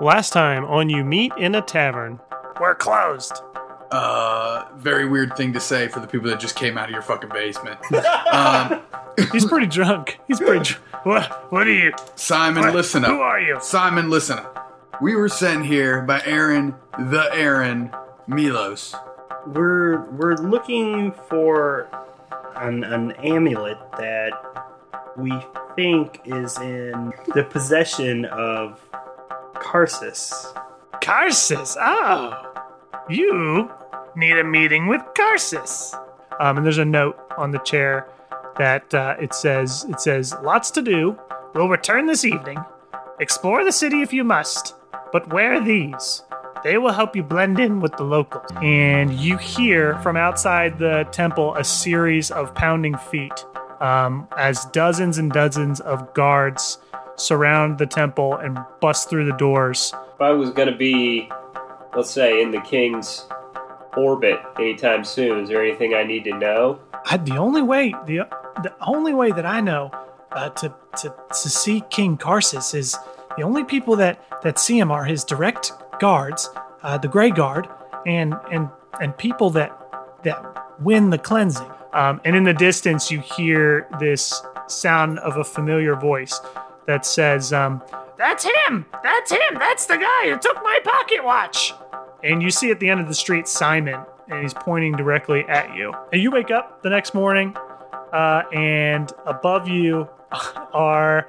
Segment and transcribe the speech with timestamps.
[0.00, 2.20] Last time on You Meet in a Tavern.
[2.60, 3.32] We're closed.
[3.90, 7.02] Uh, very weird thing to say for the people that just came out of your
[7.02, 7.78] fucking basement.
[8.32, 8.80] um,
[9.32, 10.18] He's pretty drunk.
[10.26, 11.06] He's pretty drunk.
[11.06, 11.92] What, what are you?
[12.16, 12.74] Simon, What?
[12.74, 13.10] listen up.
[13.10, 13.58] Who are you?
[13.60, 14.98] Simon, listen up.
[15.00, 17.90] We were sent here by Aaron, the Aaron,
[18.26, 18.94] Milos.
[19.46, 21.88] We're we're looking for
[22.56, 24.32] an an amulet that
[25.16, 25.32] we
[25.76, 28.80] think is in the possession of
[29.64, 30.54] Karsus.
[31.00, 31.76] Karsus.
[31.80, 32.52] Oh.
[33.08, 33.70] You
[34.14, 35.94] need a meeting with Karsus.
[36.38, 38.06] Um, and there's a note on the chair
[38.58, 41.18] that uh, it says it says lots to do.
[41.54, 42.58] We'll return this evening.
[43.20, 44.74] Explore the city if you must,
[45.12, 46.22] but wear these.
[46.62, 48.50] They will help you blend in with the locals.
[48.62, 53.44] And you hear from outside the temple a series of pounding feet
[53.80, 56.78] um, as dozens and dozens of guards
[57.16, 59.92] surround the temple and bust through the doors.
[60.14, 61.28] If I was going to be,
[61.96, 63.26] let's say, in the king's
[63.96, 66.80] orbit anytime soon, is there anything I need to know?
[67.06, 68.26] I, the only way the
[68.62, 69.90] the only way that I know
[70.32, 72.96] uh, to to to see King Karsus is
[73.36, 76.50] the only people that that see him are his direct guards,
[76.82, 77.68] uh, the Grey Guard,
[78.06, 78.68] and and
[79.00, 79.78] and people that
[80.22, 80.42] that
[80.80, 81.70] win the cleansing.
[81.92, 86.40] Um, and in the distance, you hear this sound of a familiar voice
[86.86, 87.82] that says, um,
[88.16, 88.86] "That's him!
[89.02, 89.54] That's him!
[89.58, 91.74] That's the guy who took my pocket watch!"
[92.22, 95.74] And you see at the end of the street Simon, and he's pointing directly at
[95.74, 95.92] you.
[96.12, 97.56] And you wake up the next morning,
[98.12, 100.08] uh, and above you
[100.72, 101.28] are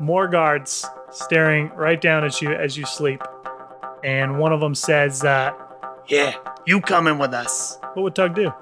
[0.00, 3.22] more guards staring right down at you as you sleep.
[4.02, 5.52] And one of them says, uh,
[6.08, 6.34] "Yeah,
[6.66, 8.52] you coming with us?" What would Tug do?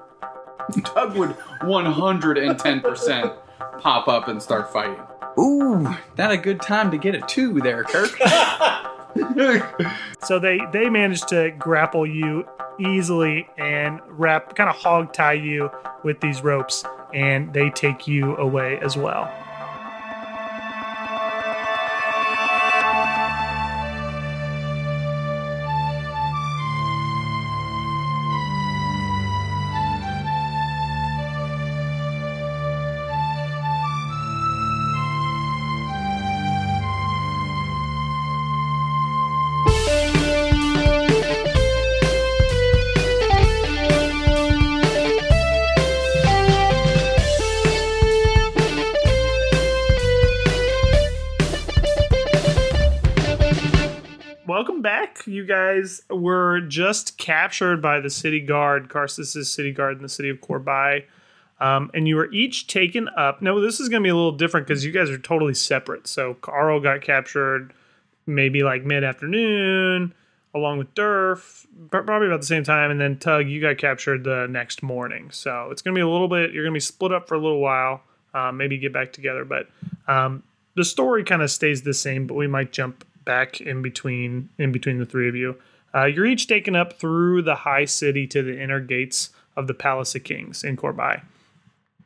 [0.85, 3.37] Tug would 110%
[3.79, 5.01] pop up and start fighting.
[5.37, 8.11] Ooh, not a good time to get a two there, Kirk.
[10.23, 12.47] So they they manage to grapple you
[12.79, 15.69] easily and wrap, kind of hog tie you
[16.03, 19.31] with these ropes, and they take you away as well.
[55.43, 60.29] You guys were just captured by the city guard, Karsus' city guard in the city
[60.29, 61.03] of Corbai.
[61.59, 63.41] Um, and you were each taken up.
[63.41, 66.07] No, this is going to be a little different because you guys are totally separate.
[66.07, 67.73] So, Carl got captured
[68.25, 70.13] maybe like mid afternoon,
[70.55, 72.89] along with Durf, probably about the same time.
[72.89, 75.29] And then, Tug, you got captured the next morning.
[75.29, 77.35] So, it's going to be a little bit, you're going to be split up for
[77.35, 78.01] a little while,
[78.33, 79.43] uh, maybe get back together.
[79.43, 79.67] But
[80.07, 80.41] um,
[80.75, 84.71] the story kind of stays the same, but we might jump back in between in
[84.71, 85.55] between the three of you.
[85.95, 89.73] Uh, you're each taken up through the high city to the inner gates of the
[89.73, 91.21] Palace of Kings in Corbai.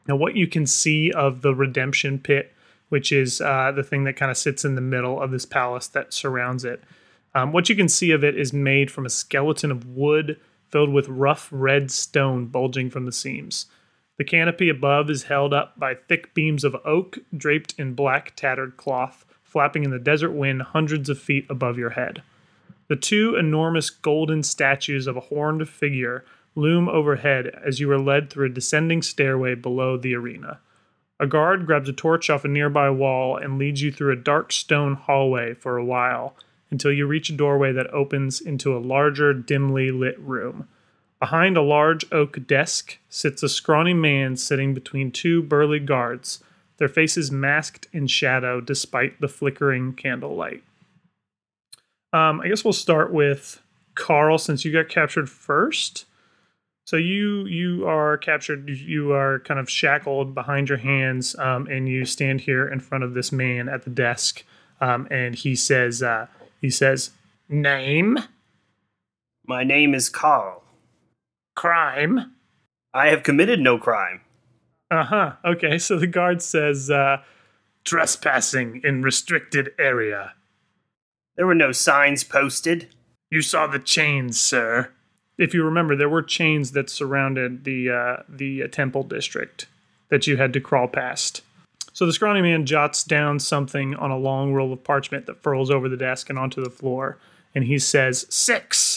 [0.07, 2.53] Now, what you can see of the Redemption Pit,
[2.89, 5.87] which is uh, the thing that kind of sits in the middle of this palace
[5.89, 6.83] that surrounds it,
[7.35, 10.39] um, what you can see of it is made from a skeleton of wood
[10.69, 13.67] filled with rough red stone bulging from the seams.
[14.17, 18.75] The canopy above is held up by thick beams of oak draped in black tattered
[18.75, 19.25] cloth,
[19.57, 22.21] flapping in the desert wind hundreds of feet above your head.
[22.89, 26.23] The two enormous golden statues of a horned figure
[26.53, 30.59] loom overhead as you are led through a descending stairway below the arena.
[31.19, 34.51] A guard grabs a torch off a nearby wall and leads you through a dark
[34.51, 36.35] stone hallway for a while
[36.69, 40.67] until you reach a doorway that opens into a larger, dimly lit room.
[41.19, 46.43] Behind a large oak desk sits a scrawny man sitting between two burly guards,
[46.77, 50.63] their faces masked in shadow despite the flickering candlelight.
[52.13, 53.61] Um, I guess we'll start with
[53.95, 56.05] Carl since you got captured first.
[56.85, 58.69] So you you are captured.
[58.69, 63.03] You are kind of shackled behind your hands, um, and you stand here in front
[63.03, 64.45] of this man at the desk.
[64.79, 66.27] Um, and he says, uh,
[66.61, 67.11] he says,
[67.49, 68.19] name,
[69.45, 70.63] My name is Carl.
[71.55, 72.33] crime.
[72.93, 74.21] I have committed no crime.
[74.89, 75.33] Uh huh.
[75.43, 75.77] Okay.
[75.77, 77.17] So the guard says, uh,
[77.87, 80.33] trespassing in restricted area.
[81.37, 82.89] There were no signs posted.
[83.31, 84.91] You saw the chains, sir.
[85.37, 89.67] If you remember, there were chains that surrounded the uh, the uh, temple district
[90.09, 91.41] that you had to crawl past.
[91.93, 95.71] So the scrawny man jots down something on a long roll of parchment that furls
[95.71, 97.17] over the desk and onto the floor,
[97.55, 98.96] and he says, Six!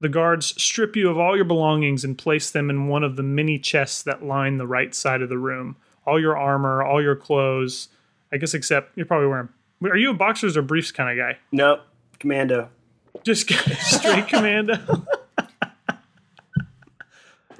[0.00, 3.22] The guards strip you of all your belongings and place them in one of the
[3.22, 5.76] many chests that line the right side of the room.
[6.06, 7.88] All your armor, all your clothes,
[8.32, 9.50] I guess, except you're probably wearing.
[9.84, 11.38] Are you a boxers or briefs kind of guy?
[11.52, 11.80] Nope.
[12.18, 12.68] Commando.
[13.24, 13.50] Just
[13.80, 14.74] straight commando.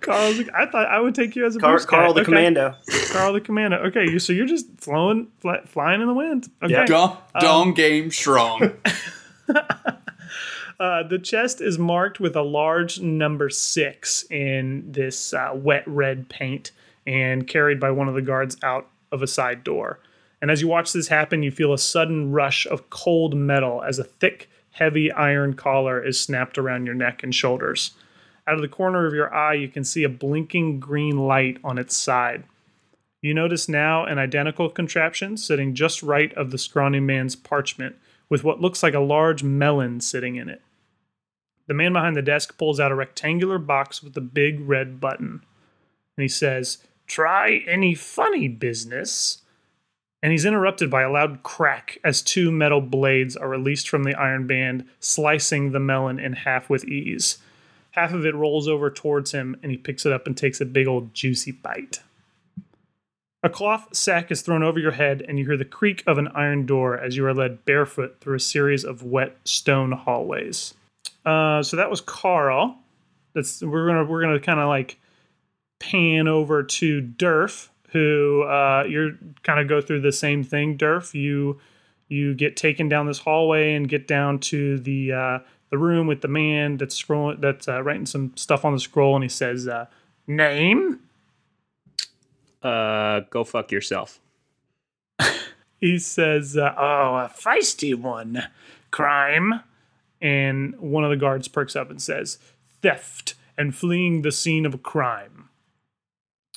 [0.00, 0.38] Carl's.
[0.38, 1.96] like, I thought I would take you as a Car- briefs guy.
[1.98, 2.26] Carl the Okay.
[2.26, 2.74] Commando.
[3.12, 3.76] Carl the commando.
[3.88, 6.48] Okay, you so you're just flowing, fly, flying in the wind.
[6.62, 6.72] Okay.
[6.72, 6.86] Yeah.
[6.86, 8.72] Dom, um, Dom game strong.
[10.80, 16.26] Uh, the chest is marked with a large number six in this uh, wet red
[16.30, 16.70] paint
[17.06, 20.00] and carried by one of the guards out of a side door.
[20.40, 23.98] And as you watch this happen, you feel a sudden rush of cold metal as
[23.98, 27.90] a thick, heavy iron collar is snapped around your neck and shoulders.
[28.46, 31.76] Out of the corner of your eye, you can see a blinking green light on
[31.76, 32.44] its side.
[33.20, 37.96] You notice now an identical contraption sitting just right of the scrawny man's parchment,
[38.30, 40.62] with what looks like a large melon sitting in it.
[41.70, 45.44] The man behind the desk pulls out a rectangular box with a big red button.
[46.16, 49.42] And he says, Try any funny business.
[50.20, 54.16] And he's interrupted by a loud crack as two metal blades are released from the
[54.16, 57.38] iron band, slicing the melon in half with ease.
[57.92, 60.66] Half of it rolls over towards him, and he picks it up and takes a
[60.66, 62.00] big old juicy bite.
[63.44, 66.32] A cloth sack is thrown over your head, and you hear the creak of an
[66.34, 70.74] iron door as you are led barefoot through a series of wet stone hallways.
[71.24, 72.78] Uh, so that was Carl.
[73.34, 74.98] That's we're gonna we're gonna kind of like
[75.78, 79.12] pan over to Durf, who uh, you're
[79.42, 80.78] kind of go through the same thing.
[80.78, 81.60] Durf, you
[82.08, 85.38] you get taken down this hallway and get down to the uh,
[85.70, 89.14] the room with the man that's scrolling that's uh, writing some stuff on the scroll,
[89.14, 89.86] and he says, uh,
[90.26, 91.00] "Name."
[92.62, 94.20] Uh, go fuck yourself.
[95.80, 98.44] he says, uh, "Oh, a feisty one,
[98.90, 99.62] crime."
[100.20, 102.38] And one of the guards perks up and says,
[102.82, 105.48] "Theft and fleeing the scene of a crime."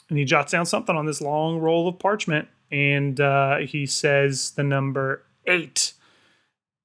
[0.09, 4.51] And he jots down something on this long roll of parchment, and uh, he says
[4.51, 5.93] the number eight.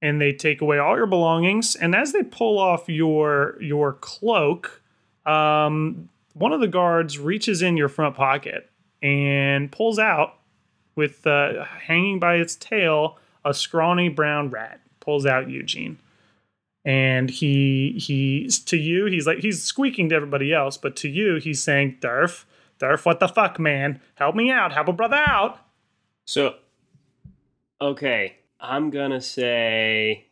[0.01, 4.81] And they take away all your belongings, and as they pull off your your cloak,
[5.27, 8.71] um, one of the guards reaches in your front pocket
[9.03, 10.39] and pulls out
[10.95, 15.99] with uh, hanging by its tail a scrawny brown rat pulls out Eugene
[16.85, 21.37] and he he's to you he's like he's squeaking to everybody else but to you
[21.37, 22.45] he's saying Durf
[22.79, 25.59] Durf what the fuck man help me out help a brother out
[26.25, 26.57] So,
[27.81, 30.27] okay, I'm gonna say.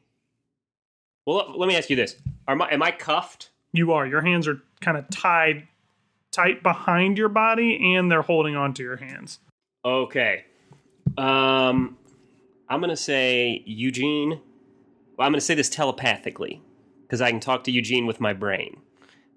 [1.25, 2.17] Well, let, let me ask you this:
[2.47, 3.51] Are my, am I cuffed?
[3.73, 5.67] you are your hands are kind of tied
[6.33, 9.39] tight behind your body and they're holding onto your hands
[9.85, 10.45] Okay.
[11.17, 11.97] Um,
[12.69, 14.41] I'm gonna say Eugene.
[15.17, 16.63] Well, I'm gonna say this telepathically
[17.03, 18.81] because I can talk to Eugene with my brain.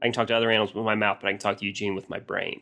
[0.02, 1.96] I can talk to other animals with my mouth, but I can talk to Eugene
[1.96, 2.62] with my brain.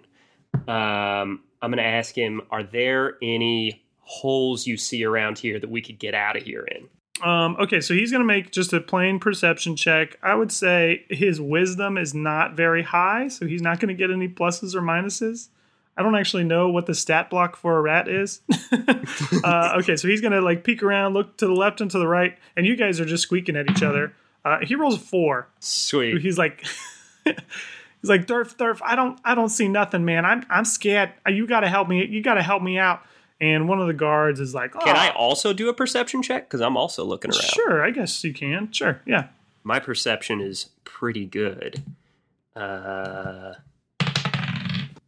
[0.68, 5.82] Um, I'm gonna ask him: Are there any holes you see around here that we
[5.82, 6.88] could get out of here in?
[7.24, 10.18] Um, okay, so he's going to make just a plain perception check.
[10.22, 14.12] I would say his wisdom is not very high, so he's not going to get
[14.12, 15.50] any pluses or minuses.
[15.98, 18.42] I don't actually know what the stat block for a rat is.
[19.44, 21.98] uh, okay, so he's going to like peek around, look to the left and to
[21.98, 24.14] the right, and you guys are just squeaking at each other.
[24.46, 25.48] Uh, he rolls a four.
[25.60, 26.22] Sweet.
[26.22, 26.64] He's like,
[27.26, 27.36] he's
[28.10, 30.24] like, Durf, Durf, I don't, I don't see nothing, man.
[30.24, 31.14] I'm, I'm scared.
[31.28, 32.06] You got to help me.
[32.06, 33.02] You got to help me out.
[33.42, 36.48] And one of the guards is like, Can "Oh, I also do a perception check?
[36.48, 37.42] Because I'm also looking around.
[37.42, 38.72] Sure, I guess you can.
[38.72, 39.28] Sure, yeah.
[39.64, 41.84] My perception is pretty good.
[42.56, 43.54] Uh,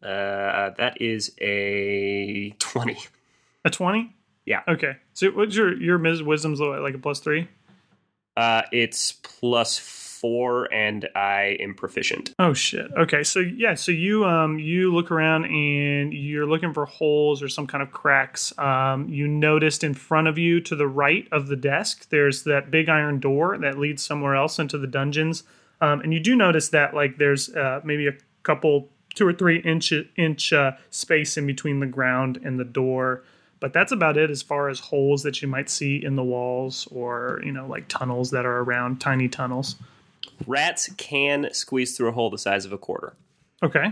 [0.04, 2.98] uh, that is a 20.
[3.66, 4.16] A twenty.
[4.46, 4.62] Yeah.
[4.68, 4.94] Okay.
[5.14, 7.48] So what's your your wisdom's low, like a plus three?
[8.38, 12.34] Uh, it's plus four, and I am proficient.
[12.40, 12.90] Oh shit.
[12.98, 13.24] Okay.
[13.24, 13.74] So yeah.
[13.74, 17.92] So you um you look around and you're looking for holes or some kind of
[17.92, 18.58] cracks.
[18.58, 22.72] Um, you noticed in front of you to the right of the desk, there's that
[22.72, 25.44] big iron door that leads somewhere else into the dungeons.
[25.82, 28.14] Um, and you do notice that like there's uh, maybe a
[28.44, 33.24] couple two or three inch inch uh, space in between the ground and the door.
[33.60, 36.88] But that's about it as far as holes that you might see in the walls
[36.92, 39.76] or, you know, like tunnels that are around, tiny tunnels.
[40.48, 43.14] Rats can squeeze through a hole the size of a quarter.
[43.62, 43.92] Okay.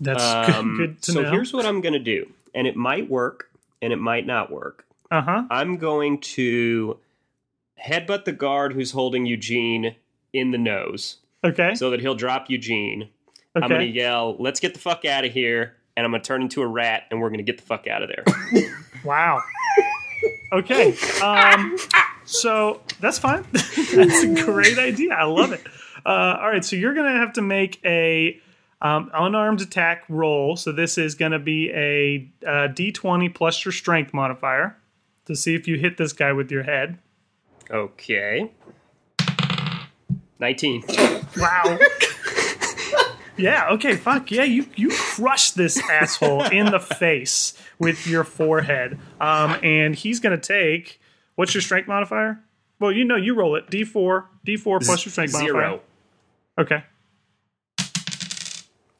[0.00, 1.30] That's Um, good, good to so know.
[1.30, 4.84] here's what I'm going to do, and it might work, and it might not work.
[5.12, 5.42] Uh huh.
[5.50, 6.98] I'm going to
[7.84, 9.94] headbutt the guard who's holding Eugene
[10.32, 11.74] in the nose Okay.
[11.76, 13.08] so that he'll drop Eugene.
[13.56, 13.64] Okay.
[13.64, 15.76] I'm going to yell, let's get the fuck out of here.
[15.96, 17.86] And I'm going to turn into a rat and we're going to get the fuck
[17.86, 18.24] out of there.
[19.02, 19.42] Wow.
[20.52, 20.94] Okay.
[21.22, 21.78] Um,
[22.24, 23.46] so that's fine.
[23.52, 25.14] that's a great idea.
[25.14, 25.62] I love it.
[26.04, 26.62] Uh, all right.
[26.62, 28.38] So you're going to have to make a
[28.82, 30.56] um, unarmed attack roll.
[30.56, 34.76] So this is going to be a uh, d20 plus your strength modifier
[35.26, 36.98] to see if you hit this guy with your head.
[37.70, 38.52] Okay.
[40.40, 40.84] 19.
[41.36, 41.78] Wow.
[43.40, 44.30] yeah, okay, fuck.
[44.30, 48.98] Yeah, you you crushed this asshole in the face with your forehead.
[49.20, 51.00] Um and he's going to take
[51.36, 52.40] what's your strength modifier?
[52.78, 53.68] Well, you know you roll it.
[53.70, 55.52] D4, D4 plus your strength modifier.
[55.52, 55.80] Zero.
[56.58, 56.84] Okay.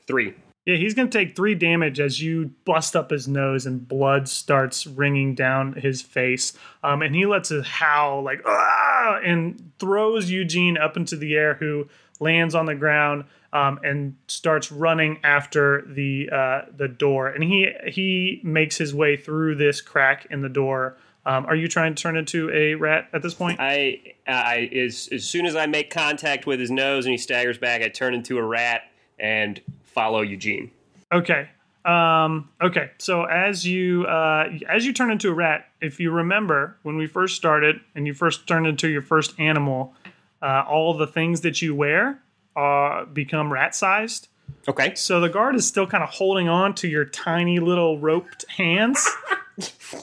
[0.07, 0.35] Three.
[0.67, 4.29] Yeah, he's going to take 3 damage as you bust up his nose and blood
[4.29, 6.53] starts ringing down his face.
[6.83, 11.55] Um and he lets a howl like ah and throws Eugene up into the air
[11.55, 11.89] who
[12.21, 17.29] lands on the ground um, and starts running after the uh, the door.
[17.29, 20.97] And he he makes his way through this crack in the door.
[21.27, 23.61] Um, are you trying to turn into a rat at this point?
[23.61, 27.59] I, I as, as soon as I make contact with his nose and he staggers
[27.59, 28.83] back, I turn into a rat
[29.19, 30.71] and follow Eugene.
[31.13, 31.51] Okay.
[31.85, 32.91] Um, okay.
[32.99, 37.07] So as you uh, as you turn into a rat, if you remember when we
[37.07, 39.95] first started and you first turned into your first animal,
[40.43, 42.23] uh, all the things that you wear
[42.57, 44.29] uh, become rat sized.
[44.69, 44.95] Okay.
[44.95, 49.09] So the guard is still kind of holding on to your tiny little roped hands.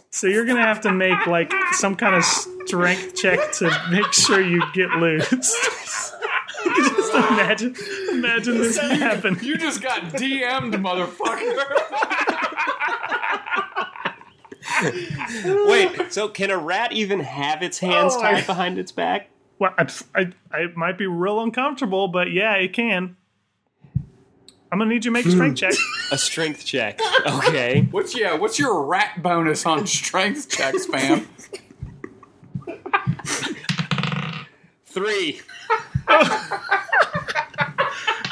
[0.09, 4.41] so you're gonna have to make like some kind of strength check to make sure
[4.41, 5.27] you get loose.
[6.75, 7.75] Just imagine,
[8.11, 9.37] imagine this happen.
[9.41, 11.63] You just got DM'd, motherfucker.
[15.67, 19.29] Wait, so can a rat even have its hands Oh, tied I- behind its back?
[19.59, 23.17] Well, I, I, I it might be real uncomfortable, but yeah, it can.
[24.71, 25.73] I'm gonna need you to make a strength check.
[26.11, 26.99] A strength check.
[27.25, 27.81] Okay.
[27.91, 28.35] What's yeah?
[28.35, 31.27] What's your rat bonus on strength checks, fam?
[34.85, 35.41] Three.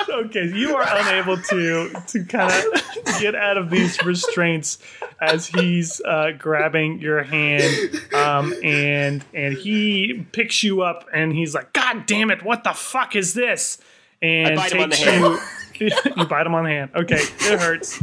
[0.09, 4.77] Okay, you are unable to to kind of get out of these restraints
[5.21, 11.53] as he's uh, grabbing your hand, um, and and he picks you up, and he's
[11.53, 13.79] like, "God damn it, what the fuck is this?"
[14.21, 15.39] And bite him on the takes you.
[16.17, 16.91] you bite him on the hand.
[16.95, 18.01] Okay, it hurts.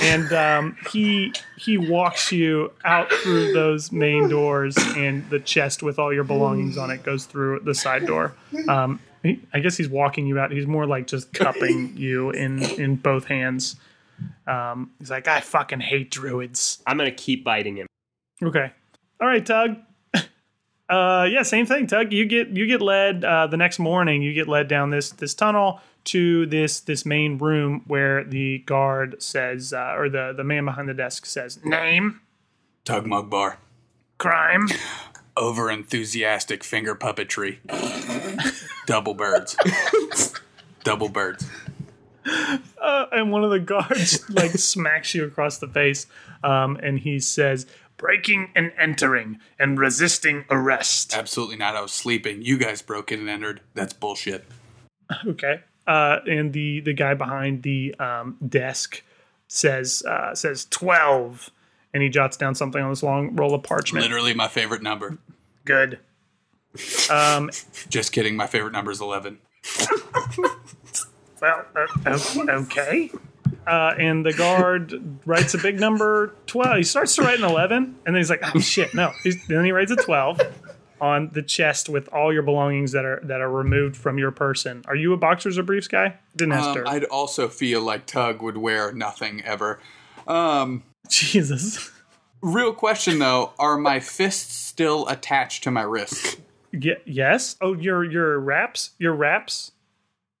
[0.00, 5.98] And um, he he walks you out through those main doors, and the chest with
[5.98, 8.34] all your belongings on it goes through the side door.
[8.68, 10.50] Um, I guess he's walking you out.
[10.50, 13.76] He's more like just cupping you in in both hands.
[14.46, 16.82] Um, he's like, I fucking hate druids.
[16.86, 17.86] I'm gonna keep biting him.
[18.42, 18.72] Okay,
[19.20, 19.76] all right, Tug.
[20.88, 22.12] Uh, yeah, same thing, Tug.
[22.12, 24.20] You get you get led uh, the next morning.
[24.20, 29.22] You get led down this this tunnel to this this main room where the guard
[29.22, 32.20] says, uh, or the the man behind the desk says, name,
[32.84, 33.56] Tug Mugbar,
[34.18, 34.68] crime.
[35.34, 37.56] Over enthusiastic finger puppetry.
[38.86, 39.56] Double birds.
[40.84, 41.46] Double birds.
[42.80, 46.06] Uh, and one of the guards like smacks you across the face,
[46.44, 51.76] um, and he says, "Breaking and entering and resisting arrest." Absolutely not.
[51.76, 52.42] I was sleeping.
[52.42, 53.60] You guys broke in and entered.
[53.74, 54.44] That's bullshit.
[55.26, 55.60] Okay.
[55.86, 59.02] Uh, and the the guy behind the um, desk
[59.48, 61.50] says uh, says twelve,
[61.92, 64.04] and he jots down something on this long roll of parchment.
[64.04, 65.18] Literally my favorite number.
[65.64, 65.98] Good.
[67.10, 67.50] Um,
[67.88, 68.36] Just kidding.
[68.36, 69.38] My favorite number is 11.
[71.40, 72.16] well, uh,
[72.48, 73.10] okay.
[73.66, 76.76] Uh, and the guard writes a big number twelve.
[76.78, 79.64] He starts to write an eleven, and then he's like, "Oh shit, no!" He's, then
[79.64, 80.40] he writes a twelve
[81.00, 84.82] on the chest with all your belongings that are that are removed from your person.
[84.86, 86.18] Are you a boxers or briefs guy?
[86.36, 86.88] Didn't ask Um, her.
[86.88, 89.78] I'd also feel like Tug would wear nothing ever.
[90.26, 91.90] Um, Jesus.
[92.40, 96.36] real question though: Are my fists still attached to my wrists?
[96.72, 97.56] Ye- yes.
[97.60, 99.72] Oh, your your wraps, your wraps.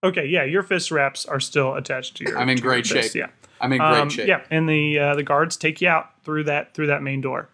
[0.04, 2.38] Okay, yeah, your fist wraps are still attached to your.
[2.38, 3.20] I'm in to great fist, shape.
[3.20, 3.28] Yeah.
[3.60, 4.26] I'm in great Um, shape.
[4.26, 7.48] Yeah, and the uh, the guards take you out through that through that main door.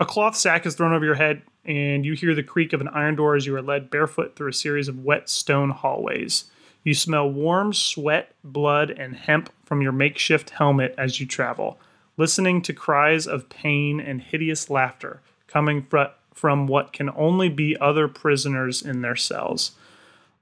[0.00, 2.88] A cloth sack is thrown over your head, and you hear the creak of an
[2.88, 6.44] iron door as you are led barefoot through a series of wet stone hallways.
[6.84, 11.78] You smell warm sweat, blood, and hemp from your makeshift helmet as you travel,
[12.16, 17.76] listening to cries of pain and hideous laughter coming fr- from what can only be
[17.80, 19.72] other prisoners in their cells.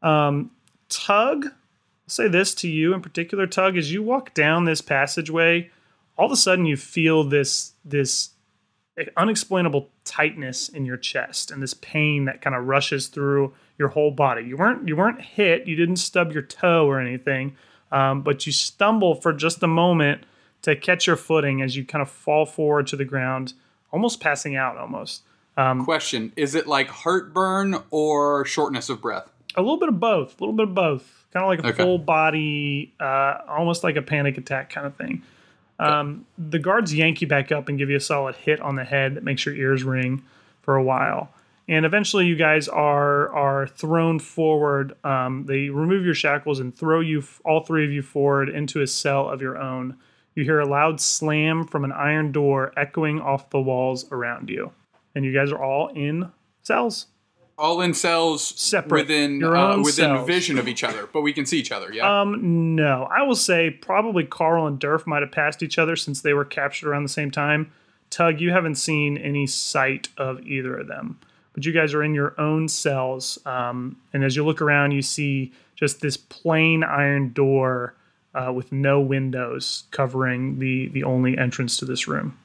[0.03, 0.51] Um,
[0.89, 1.53] Tug, I'll
[2.07, 5.71] say this to you in particular, Tug, as you walk down this passageway,
[6.17, 8.31] all of a sudden you feel this this
[9.17, 14.11] unexplainable tightness in your chest and this pain that kind of rushes through your whole
[14.11, 14.43] body.
[14.43, 17.57] You weren't you weren't hit, you didn't stub your toe or anything,
[17.93, 20.25] um, but you stumble for just a moment
[20.63, 23.55] to catch your footing as you kind of fall forward to the ground
[23.93, 25.23] almost passing out, almost.
[25.57, 29.29] Um, Question: Is it like heartburn or shortness of breath?
[29.57, 30.41] a little bit of both.
[30.41, 31.27] A little bit of both.
[31.33, 31.83] Kind of like a Okay.
[31.83, 35.23] full body, uh, almost like a panic attack kind of thing.
[35.81, 38.85] Um, the guards yank you back up and give you a solid hit on the
[38.85, 40.23] head that makes your ears ring
[40.63, 41.31] for a while.
[41.69, 44.95] And eventually, you guys are are thrown forward.
[45.05, 48.87] Um, they remove your shackles and throw you, all three of you, forward into a
[48.87, 49.97] cell of your own.
[50.37, 54.71] You hear a loud slam from an iron door echoing off the walls around you,
[55.15, 56.31] and you guys are all in
[56.63, 57.07] cells.
[57.59, 59.03] All in cells Separate.
[59.03, 60.27] within Your uh, own within cells.
[60.27, 61.93] vision of each other, but we can see each other.
[61.93, 62.21] Yeah.
[62.23, 66.23] Um, no, I will say probably Carl and Durf might have passed each other since
[66.23, 67.71] they were captured around the same time.
[68.09, 71.21] Tug, you haven't seen any sight of either of them,
[71.53, 73.39] but you guys are in your own cells.
[73.45, 77.95] Um, and as you look around, you see just this plain iron door
[78.35, 82.39] uh, with no windows covering the the only entrance to this room.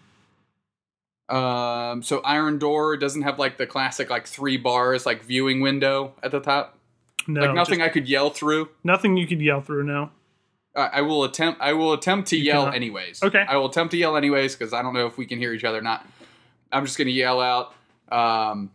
[1.28, 6.14] Um, so iron door doesn't have like the classic like three bars like viewing window
[6.22, 6.78] at the top.
[7.28, 8.70] No, like nothing I could yell through.
[8.84, 9.84] nothing you could yell through.
[9.86, 10.12] No.
[10.76, 11.62] Uh, I will attempt.
[11.62, 12.76] I will attempt to yell cannot.
[12.76, 13.24] anyways.
[13.24, 13.44] Okay.
[13.48, 15.64] I will attempt to yell anyways because I don't know if we can hear each
[15.64, 16.06] other or not.
[16.72, 17.74] I'm just gonna yell out.
[18.12, 18.72] Um,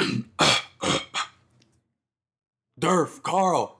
[2.80, 3.78] Durf, Carl,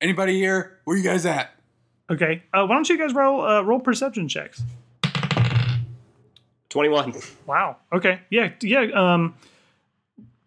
[0.00, 0.78] anybody here?
[0.84, 1.50] Where you guys at?
[2.10, 2.42] Okay.
[2.52, 4.62] Uh, why don't you guys roll uh, roll perception checks?
[6.74, 7.14] 21.
[7.46, 7.76] Wow.
[7.92, 8.18] Okay.
[8.30, 8.50] Yeah.
[8.60, 8.86] Yeah.
[8.94, 9.36] Um,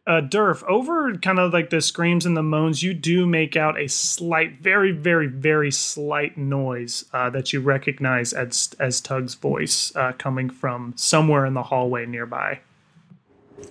[0.06, 3.80] uh, Durf, over kind of like the screams and the moans, you do make out
[3.80, 9.96] a slight, very, very, very slight noise uh, that you recognize as as Tug's voice
[9.96, 12.60] uh, coming from somewhere in the hallway nearby.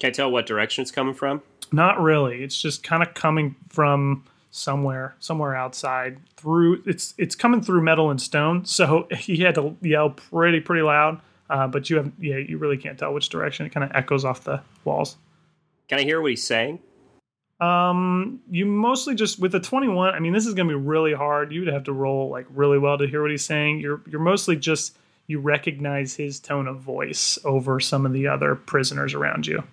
[0.01, 1.43] Can I tell what direction it's coming from?
[1.73, 2.43] Not really.
[2.43, 6.21] It's just kind of coming from somewhere, somewhere outside.
[6.39, 8.65] Through it's it's coming through metal and stone.
[8.65, 11.21] So he had to yell pretty, pretty loud.
[11.49, 13.67] Uh, but you have yeah, you really can't tell which direction.
[13.67, 15.17] It kind of echoes off the walls.
[15.89, 16.81] Can I hear what he's saying?
[17.61, 20.15] Um, you mostly just with the 21.
[20.15, 21.53] I mean, this is going to be really hard.
[21.53, 23.81] You would have to roll like really well to hear what he's saying.
[23.81, 28.55] You're you're mostly just you recognize his tone of voice over some of the other
[28.55, 29.65] prisoners around you.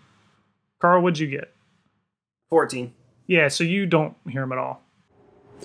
[0.80, 1.54] Carl, what'd you get?
[2.50, 2.94] 14.
[3.28, 4.82] Yeah, so you don't hear him at all.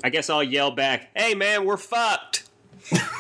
[0.05, 2.49] I guess I'll yell back, hey man, we're fucked.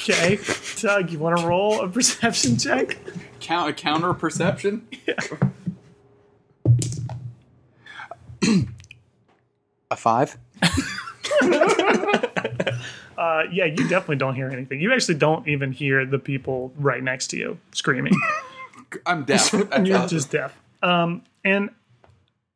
[0.00, 0.38] Okay,
[0.80, 2.98] Doug, you want to roll a perception check?
[3.40, 4.86] Count a counter perception.
[9.90, 10.38] a five.
[13.18, 14.80] Uh, yeah, you definitely don't hear anything.
[14.80, 18.12] You actually don't even hear the people right next to you screaming.
[19.06, 19.52] I'm deaf.
[19.84, 20.56] You're just deaf.
[20.84, 21.70] Um, and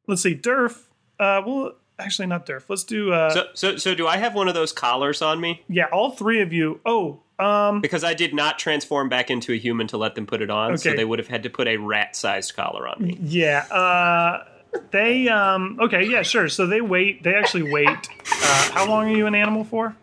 [0.06, 0.84] let's see, Durf.
[1.18, 2.62] Uh, well, actually not Durf.
[2.68, 3.12] Let's do.
[3.12, 5.64] Uh, So, so, so do I have one of those collars on me?
[5.68, 6.78] yeah, all three of you.
[6.86, 10.40] Oh, um, Because I did not transform back into a human to let them put
[10.42, 13.18] it on, so they would have had to put a rat-sized collar on me.
[13.22, 13.64] yeah.
[13.70, 14.44] Uh,
[14.90, 15.28] they.
[15.28, 16.48] Um, okay, yeah, sure.
[16.48, 17.22] So they wait.
[17.22, 17.88] They actually wait.
[17.88, 19.94] Uh, how long are you an animal for?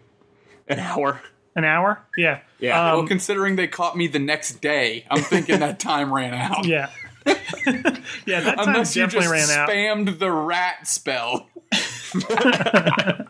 [0.68, 1.22] An hour.
[1.56, 2.00] An hour?
[2.16, 2.42] Yeah.
[2.60, 2.94] Yeah.
[2.94, 6.66] well, considering they caught me the next day, I'm thinking that time ran out.
[6.66, 6.90] Yeah.
[7.26, 9.68] yeah, that time Unless you just ran out.
[9.70, 11.50] spammed the rat spell.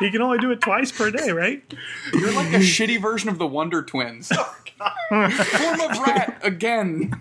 [0.00, 1.62] You can only do it twice per day, right?
[2.12, 4.28] You're like a shitty version of the Wonder Twins.
[5.08, 5.30] Form
[5.80, 7.14] of rat again.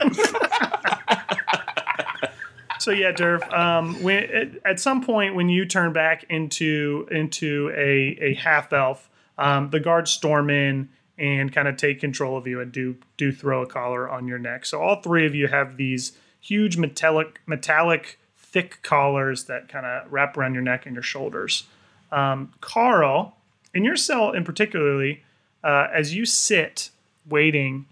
[2.82, 3.47] So yeah, Durf.
[3.54, 8.74] Um, when at, at some point when you turn back into into a a half
[8.74, 12.95] elf, um, the guards storm in and kind of take control of you and do
[13.17, 14.65] do throw a collar on your neck.
[14.65, 20.12] So all three of you have these huge metallic metallic thick collars that kind of
[20.12, 21.67] wrap around your neck and your shoulders.
[22.12, 23.38] Um, Carl,
[23.74, 25.24] in your cell in particularly,
[25.63, 26.89] uh, as you sit
[27.28, 27.86] waiting,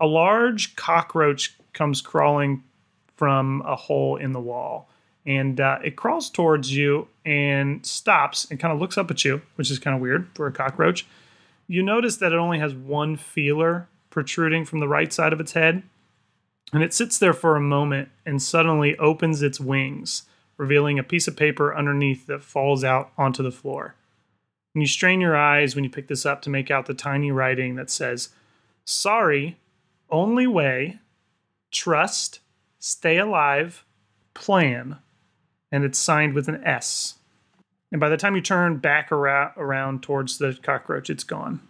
[0.00, 2.64] a large cockroach comes crawling
[3.16, 4.88] from a hole in the wall.
[5.26, 9.42] And uh, it crawls towards you and stops and kind of looks up at you,
[9.56, 11.06] which is kind of weird for a cockroach.
[11.68, 15.52] You notice that it only has one feeler protruding from the right side of its
[15.52, 15.82] head.
[16.72, 20.22] And it sits there for a moment and suddenly opens its wings,
[20.60, 23.94] revealing a piece of paper underneath that falls out onto the floor.
[24.74, 27.32] And you strain your eyes when you pick this up to make out the tiny
[27.32, 28.28] writing that says,
[28.84, 29.56] Sorry,
[30.10, 30.98] only way,
[31.70, 32.40] trust,
[32.78, 33.86] stay alive,
[34.34, 34.98] plan.
[35.72, 37.14] And it's signed with an S.
[37.90, 41.60] And by the time you turn back around, around towards the cockroach, it's gone.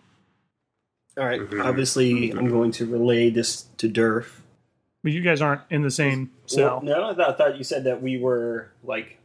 [1.16, 1.40] All right.
[1.40, 1.62] Mm-hmm.
[1.62, 4.40] Obviously, I'm going to relay this to Durf.
[5.02, 6.80] But you guys aren't in the same Well, cell.
[6.82, 9.18] no, I thought, I thought you said that we were like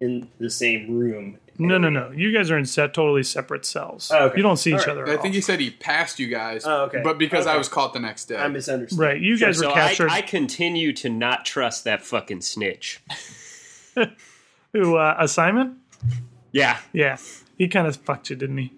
[0.00, 1.38] in the same room.
[1.58, 2.10] No, no, no.
[2.10, 4.10] You guys are in set totally separate cells.
[4.12, 4.38] Oh, okay.
[4.38, 4.92] You don't see All each right.
[4.92, 5.04] other.
[5.04, 5.30] I think all.
[5.32, 6.64] he said he passed you guys.
[6.64, 7.02] Oh, okay.
[7.04, 8.36] But because I was caught the next day.
[8.36, 8.98] I misunderstood.
[8.98, 9.20] right.
[9.20, 10.10] You guys so were I, captured.
[10.10, 13.02] I continue to not trust that fucking snitch.
[14.72, 14.96] Who?
[14.96, 15.80] Uh, a Simon?
[16.52, 16.78] Yeah.
[16.92, 17.18] Yeah.
[17.58, 18.72] He kind of fucked you, didn't he?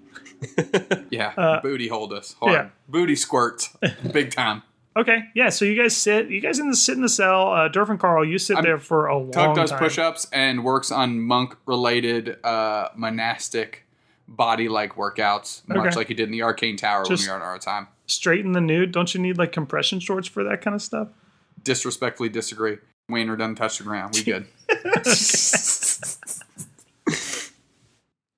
[1.10, 2.52] yeah, booty hold us hard.
[2.52, 2.68] yeah.
[2.88, 3.68] Booty squirts,
[4.12, 4.64] big time.
[4.96, 5.20] Okay.
[5.34, 5.48] Yeah.
[5.48, 6.28] So you guys sit.
[6.28, 7.52] You guys in the sit in the cell.
[7.52, 9.46] Uh, Durf and Carl, you sit there for a long time.
[9.48, 9.78] Tug does time.
[9.78, 13.86] push-ups and works on monk-related uh, monastic
[14.28, 15.96] body-like workouts, much Okay.
[15.96, 17.88] like he did in the Arcane Tower Just- when we were on our time.
[18.06, 18.92] Straight in the nude.
[18.92, 21.08] Don't you need like compression shorts for that kind of stuff?
[21.62, 22.76] Disrespectfully disagree.
[23.08, 24.14] Wayner doesn't touch the ground.
[24.14, 24.46] We good.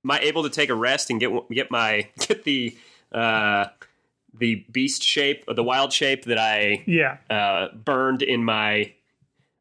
[0.04, 2.76] Am I able to take a rest and get get my get the
[3.12, 3.66] uh,
[4.38, 7.18] the beast shape, the wild shape that I Yeah.
[7.30, 8.92] uh, burned in my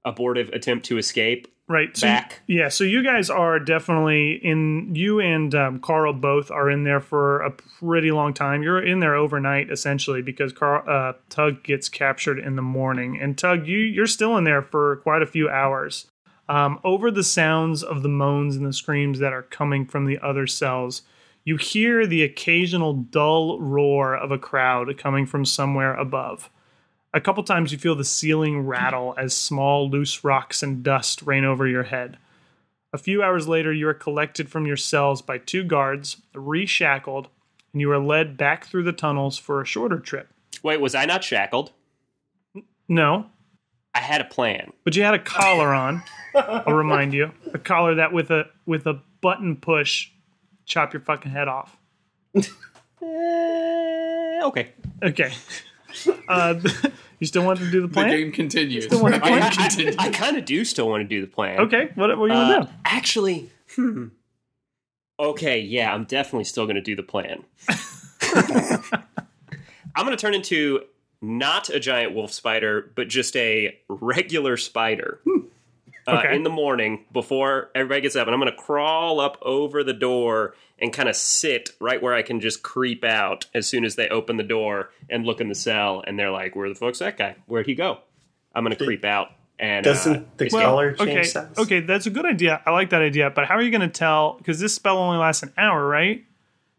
[0.05, 1.47] abortive attempt to escape?
[1.69, 1.95] Right.
[1.95, 2.41] So Back.
[2.45, 2.67] yeah.
[2.67, 4.93] So you guys are definitely in.
[4.93, 8.63] You and um, Carl both are in there for a pretty long time.
[8.63, 13.37] You're in there overnight essentially because Carl uh, Tug gets captured in the morning, and
[13.37, 16.07] Tug, you you're still in there for quite a few hours.
[16.49, 20.19] Um, over the sounds of the moans and the screams that are coming from the
[20.19, 21.03] other cells,
[21.45, 26.49] you hear the occasional dull roar of a crowd coming from somewhere above.
[27.13, 31.45] A couple times you feel the ceiling rattle as small, loose rocks and dust rain
[31.45, 32.17] over your head.
[32.91, 37.27] A few hours later, you are collected from your cells by two guards, reshackled,
[37.71, 40.29] and you are led back through the tunnels for a shorter trip.
[40.63, 41.71] Wait, was I not shackled?
[42.87, 43.27] No,
[43.95, 44.71] I had a plan.
[44.83, 46.03] but you had a collar on.
[46.35, 50.09] I'll remind you, a collar that with a with a button push,
[50.65, 51.77] chop your fucking head off.
[52.35, 52.41] Eh,
[54.43, 54.69] okay.
[55.01, 55.31] Okay.
[56.27, 56.55] Uh,
[57.19, 58.07] you still want to do the plan?
[58.07, 58.23] The plan?
[58.23, 58.85] game continues.
[58.85, 59.67] Still wanna The I, game play?
[59.67, 59.95] continues.
[59.99, 61.59] I, kind of do still want to do the plan.
[61.61, 61.89] Okay.
[61.95, 62.69] What, what are you gonna Uh, do?
[62.85, 64.07] actually, hmm.
[65.19, 67.43] Okay, yeah, I'm definitely still going to do the plan.
[69.95, 70.81] I'm going to turn into
[71.21, 75.19] not a giant wolf spider, but just a regular spider.
[76.05, 76.35] Uh, Okay.
[76.35, 79.93] in the morning before everybody gets up, and I'm going to crawl up over the
[79.93, 83.95] door and kind of sit right where I can just creep out as soon as
[83.95, 86.99] they open the door and look in the cell, and they're like, "Where the fuck's
[86.99, 87.35] that guy?
[87.45, 87.99] Where'd he go?"
[88.53, 90.61] I'm going to creep out and uh, Doesn't the escape.
[90.61, 91.57] color change okay, size?
[91.57, 92.61] okay, that's a good idea.
[92.65, 93.29] I like that idea.
[93.29, 94.33] But how are you going to tell?
[94.37, 96.23] Because this spell only lasts an hour, right?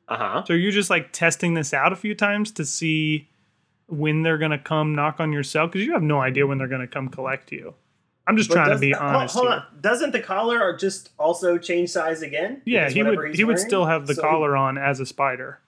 [0.06, 0.44] uh huh.
[0.46, 3.26] So you're just like testing this out a few times to see
[3.86, 5.66] when they're going to come knock on your cell?
[5.66, 7.74] Because you have no idea when they're going to come collect you.
[8.26, 9.34] I'm just But trying to be hold- honest.
[9.34, 9.56] Hold, here.
[9.56, 9.80] on.
[9.80, 12.62] Doesn't the collar just also change size again?
[12.64, 13.28] Yeah, he would.
[13.28, 15.60] he's He would still have the So- collar on as a spider.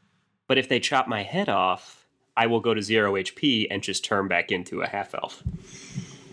[0.48, 4.04] But if they chop my head off, I will go to zero HP and just
[4.04, 5.42] turn back into a half elf.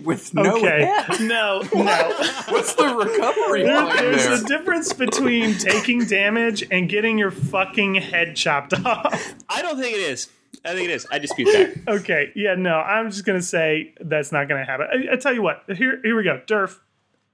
[0.04, 0.86] With no okay.
[0.86, 1.20] head.
[1.22, 2.14] No, no.
[2.50, 4.34] What's the recovery There- plan there's there?
[4.34, 9.34] a difference between taking damage and getting your fucking head chopped off.
[9.50, 10.30] I don't think it is.
[10.66, 11.06] I think it is.
[11.12, 11.84] I dispute that.
[12.00, 14.88] Okay, yeah, no, I'm just gonna say that's not gonna happen.
[14.92, 16.80] I, I tell you what, here, here we go, Durf.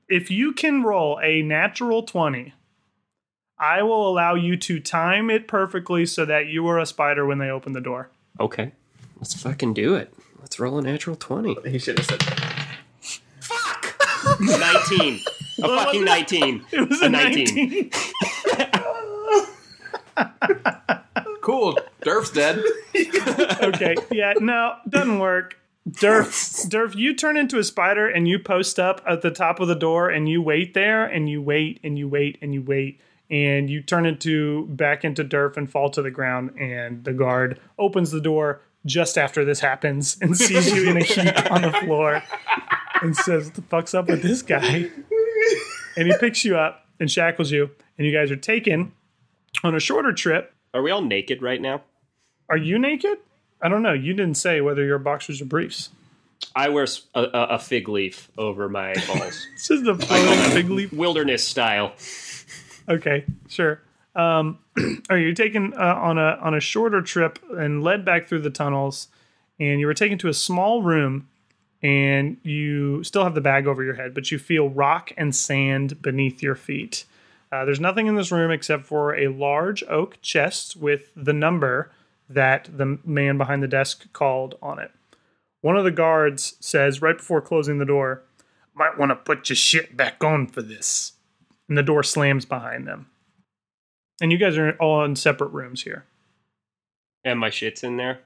[0.08, 2.54] If you can roll a natural twenty,
[3.60, 7.40] I will allow you to time it perfectly so that you are a spider when
[7.40, 8.10] they open the door.
[8.40, 8.72] Okay.
[9.18, 10.14] Let's fucking do it.
[10.40, 11.70] Let's roll a natural 20.
[11.70, 12.24] He should have said.
[13.42, 13.96] Fuck.
[14.40, 15.20] 19.
[15.62, 16.66] A fucking 19.
[16.72, 17.92] It was A a 19.
[20.16, 20.96] 19.
[21.50, 21.80] Cool.
[22.02, 22.62] Durf's dead.
[23.64, 25.58] okay, yeah, no, doesn't work.
[25.90, 29.68] Durf, Durf, you turn into a spider and you post up at the top of
[29.68, 33.02] the door and you wait there and you wait and you wait and you wait
[33.32, 37.60] and you turn into back into Durf and fall to the ground and the guard
[37.80, 41.72] opens the door just after this happens and sees you in a heap on the
[41.72, 42.22] floor
[43.02, 44.92] and says, "What the fuck's up with this guy?"
[45.98, 48.92] And he picks you up and shackles you and you guys are taken
[49.64, 50.54] on a shorter trip.
[50.74, 51.82] Are we all naked right now?
[52.50, 53.18] Are you naked?
[53.62, 53.94] I don't know.
[53.94, 55.90] You didn't say whether you're boxers or briefs.
[56.56, 59.46] I wear a fig leaf over my balls.
[59.54, 59.94] This is the
[60.54, 60.94] big leap.
[60.94, 61.94] Wilderness style.
[62.88, 63.82] Okay, sure.
[64.16, 64.60] Um,
[65.10, 68.50] are you taken uh, on a on a shorter trip and led back through the
[68.50, 69.10] tunnels,
[69.60, 71.28] and you were taken to a small room,
[71.84, 76.02] and you still have the bag over your head, but you feel rock and sand
[76.02, 77.06] beneath your feet.
[77.52, 81.92] Uh, there's nothing in this room except for a large oak chest with the number
[82.30, 84.92] that the man behind the desk called on it.
[85.62, 88.24] One of the guards says right before closing the door,
[88.76, 91.14] "Might want to put your shit back on for this."
[91.70, 93.08] and the door slams behind them.
[94.20, 96.06] And you guys are all in separate rooms here.
[97.24, 98.22] And my shit's in there.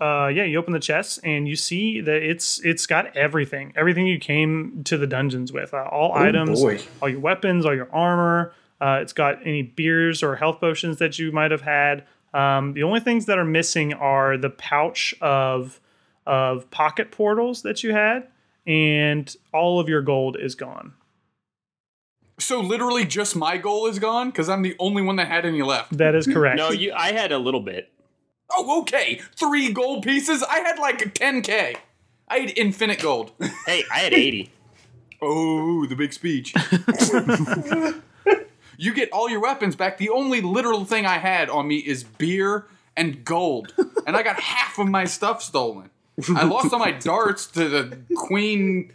[0.00, 4.06] Uh, yeah, you open the chest and you see that it's it's got everything, everything
[4.06, 6.80] you came to the dungeons with, uh, all items, boy.
[7.00, 8.52] all your weapons, all your armor.
[8.80, 12.04] Uh, it's got any beers or health potions that you might have had.
[12.34, 15.80] Um, the only things that are missing are the pouch of
[16.26, 18.26] of pocket portals that you had,
[18.66, 20.94] and all of your gold is gone.
[22.40, 25.62] So literally just my goal is gone because I'm the only one that had any
[25.62, 25.96] left.
[25.96, 26.56] That is correct.
[26.56, 26.92] No, you.
[26.92, 27.92] I had a little bit.
[28.56, 29.20] Oh, okay.
[29.36, 30.42] Three gold pieces.
[30.42, 31.76] I had like 10k.
[32.28, 33.32] I had infinite gold.
[33.66, 34.50] Hey, I had eighty.
[35.22, 36.52] Oh, the big speech.
[38.76, 39.96] you get all your weapons back.
[39.96, 43.72] The only literal thing I had on me is beer and gold.
[44.06, 45.88] And I got half of my stuff stolen.
[46.36, 48.92] I lost all my darts to the queen.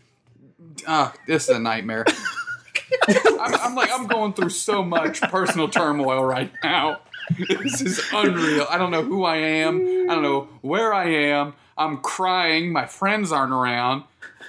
[0.88, 2.06] Ah, this is a nightmare.
[3.10, 7.02] I'm, I'm like, I'm going through so much personal turmoil right now.
[7.64, 8.66] This is unreal.
[8.70, 10.10] I don't know who I am.
[10.10, 11.54] I don't know where I am.
[11.78, 12.72] I'm crying.
[12.72, 14.04] My friends aren't around.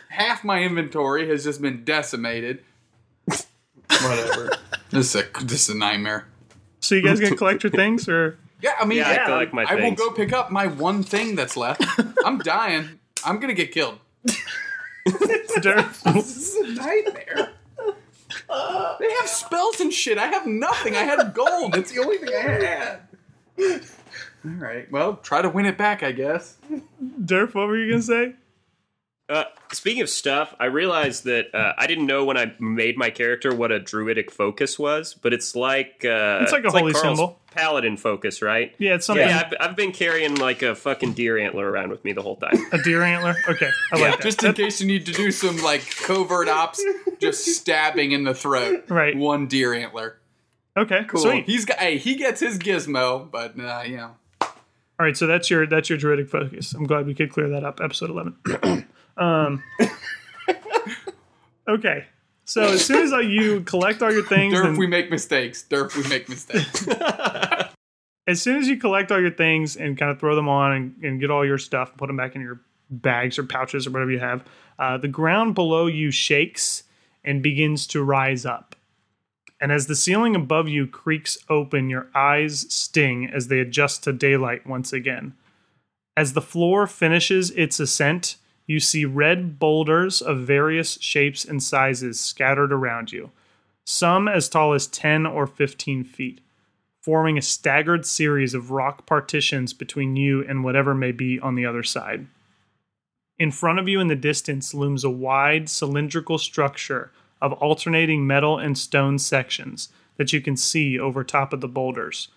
[0.08, 2.64] Half my inventory has just been decimated.
[3.26, 4.50] Whatever.
[4.90, 6.26] this is a this is a nightmare.
[6.80, 9.64] so you guys gonna collect your things, or Yeah, I mean, Yeah, I collect my
[9.68, 11.82] I will go pick up my one thing that's left.
[12.24, 12.98] I'm dying.
[13.24, 13.98] I'm gonna get killed.
[15.04, 17.49] This is a nightmare.
[18.98, 20.18] They have spells and shit.
[20.18, 20.96] I have nothing.
[20.96, 21.72] I had gold.
[21.72, 23.00] That's the only thing I had.
[24.44, 24.90] All right.
[24.90, 26.56] Well, try to win it back, I guess.
[27.02, 28.34] Durf, what were you gonna say?
[29.30, 33.10] Uh, speaking of stuff, I realized that uh, I didn't know when I made my
[33.10, 37.18] character what a druidic focus was, but it's like uh, It's like a holy Carl's
[37.18, 37.38] symbol.
[37.52, 38.74] paladin focus, right?
[38.78, 39.24] Yeah, it's something.
[39.28, 42.36] Yeah, I've, I've been carrying like a fucking deer antler around with me the whole
[42.36, 42.56] time.
[42.72, 43.36] A deer antler.
[43.48, 44.22] Okay, I like that.
[44.22, 46.84] Just in case you need to do some like covert ops,
[47.20, 48.86] just stabbing in the throat.
[48.88, 49.16] Right.
[49.16, 50.18] One deer antler.
[50.76, 51.20] Okay, Cool.
[51.20, 51.46] sweet.
[51.46, 51.78] He's got.
[51.78, 54.10] Hey, he gets his gizmo, but uh, you know.
[54.42, 56.72] All right, so that's your that's your druidic focus.
[56.74, 57.80] I'm glad we could clear that up.
[57.80, 58.86] Episode eleven.
[59.16, 59.62] um,
[61.68, 62.06] okay,
[62.44, 65.64] so as soon as uh, you collect all your things, Derp, and- we make mistakes.
[65.68, 66.86] Derp, we make mistakes.
[68.26, 70.94] as soon as you collect all your things and kind of throw them on and,
[71.02, 73.90] and get all your stuff, and put them back in your bags or pouches or
[73.90, 74.44] whatever you have,
[74.78, 76.84] uh, the ground below you shakes
[77.24, 78.74] and begins to rise up.
[79.60, 84.12] And as the ceiling above you creaks open, your eyes sting as they adjust to
[84.12, 85.34] daylight once again.
[86.16, 88.36] As the floor finishes its ascent,
[88.70, 93.30] you see red boulders of various shapes and sizes scattered around you,
[93.84, 96.40] some as tall as 10 or 15 feet
[97.00, 101.64] forming a staggered series of rock partitions between you and whatever may be on the
[101.64, 102.26] other side.
[103.38, 108.58] In front of you in the distance looms a wide cylindrical structure of alternating metal
[108.58, 112.28] and stone sections that you can see over top of the boulders,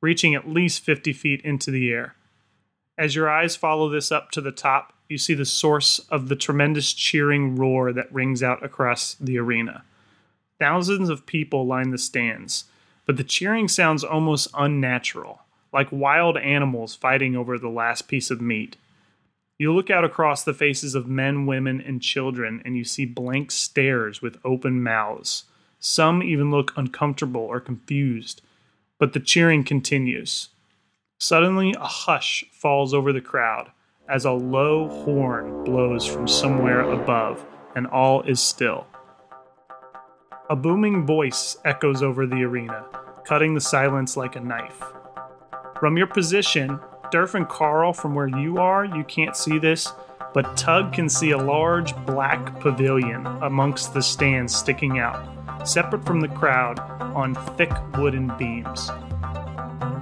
[0.00, 2.16] reaching at least 50 feet into the air.
[2.98, 6.36] As your eyes follow this up to the top, you see the source of the
[6.36, 9.84] tremendous cheering roar that rings out across the arena.
[10.58, 12.64] Thousands of people line the stands,
[13.06, 15.42] but the cheering sounds almost unnatural,
[15.72, 18.76] like wild animals fighting over the last piece of meat.
[19.58, 23.50] You look out across the faces of men, women, and children, and you see blank
[23.50, 25.44] stares with open mouths.
[25.80, 28.42] Some even look uncomfortable or confused,
[28.98, 30.50] but the cheering continues.
[31.18, 33.70] Suddenly, a hush falls over the crowd
[34.08, 37.44] as a low horn blows from somewhere above,
[37.76, 38.86] and all is still.
[40.50, 42.84] A booming voice echoes over the arena,
[43.24, 44.82] cutting the silence like a knife.
[45.78, 46.80] From your position,
[47.12, 49.92] Durf and Carl, from where you are, you can't see this,
[50.34, 56.20] but Tug can see a large black pavilion amongst the stands sticking out, separate from
[56.20, 56.78] the crowd
[57.14, 58.90] on thick wooden beams.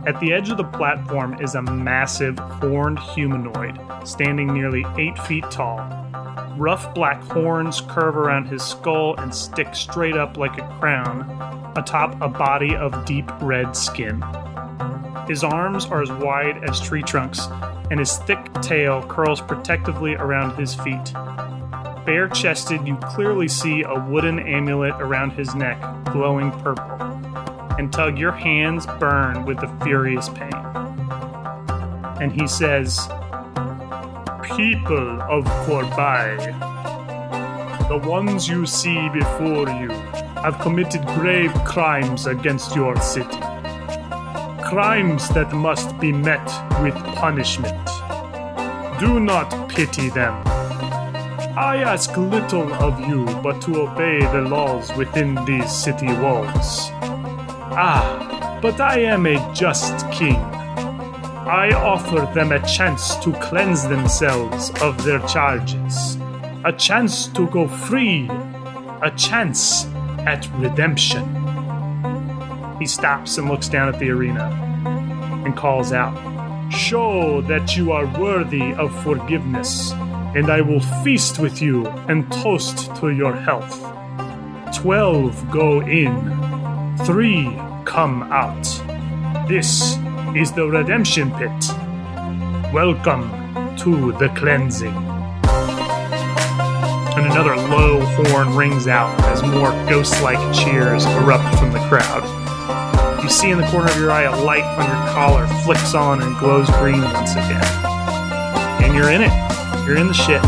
[0.06, 5.50] At the edge of the platform is a massive horned humanoid, standing nearly eight feet
[5.50, 5.78] tall.
[6.56, 12.20] Rough black horns curve around his skull and stick straight up like a crown atop
[12.22, 14.22] a body of deep red skin.
[15.26, 17.48] His arms are as wide as tree trunks,
[17.90, 21.12] and his thick tail curls protectively around his feet.
[22.06, 25.80] Bare chested, you clearly see a wooden amulet around his neck,
[26.12, 26.96] glowing purple.
[27.78, 30.54] And Tug, your hands burn with the furious pain.
[32.20, 33.06] And he says,
[34.42, 36.38] People of Corbai,
[37.88, 39.90] the ones you see before you
[40.42, 43.40] have committed grave crimes against your city.
[44.64, 46.44] Crimes that must be met
[46.82, 47.76] with punishment.
[48.98, 50.42] Do not pity them.
[51.58, 56.90] I ask little of you but to obey the laws within these city walls.
[57.78, 60.36] Ah, but I am a just king.
[60.36, 66.16] I offer them a chance to cleanse themselves of their charges,
[66.64, 68.30] a chance to go free,
[69.02, 69.84] a chance
[70.20, 71.26] at redemption.
[72.78, 74.46] He stops and looks down at the arena
[75.44, 76.16] and calls out,
[76.72, 79.92] Show that you are worthy of forgiveness,
[80.34, 83.78] and I will feast with you and toast to your health.
[84.74, 88.64] Twelve go in, three come out.
[89.48, 89.96] This
[90.34, 91.50] is the redemption pit.
[92.72, 93.30] Welcome
[93.78, 94.94] to the cleansing.
[97.16, 102.24] And another low horn rings out as more ghost like cheers erupt from the crowd.
[103.22, 106.20] You see in the corner of your eye a light on your collar flicks on
[106.20, 107.64] and glows green once again.
[108.82, 109.32] And you're in it.
[109.86, 110.42] You're in the shit.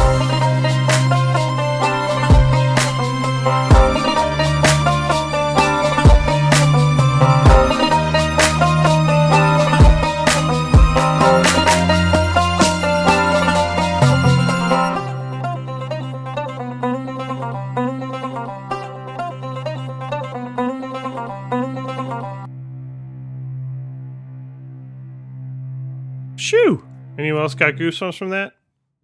[27.48, 28.52] Else got goosebumps from that?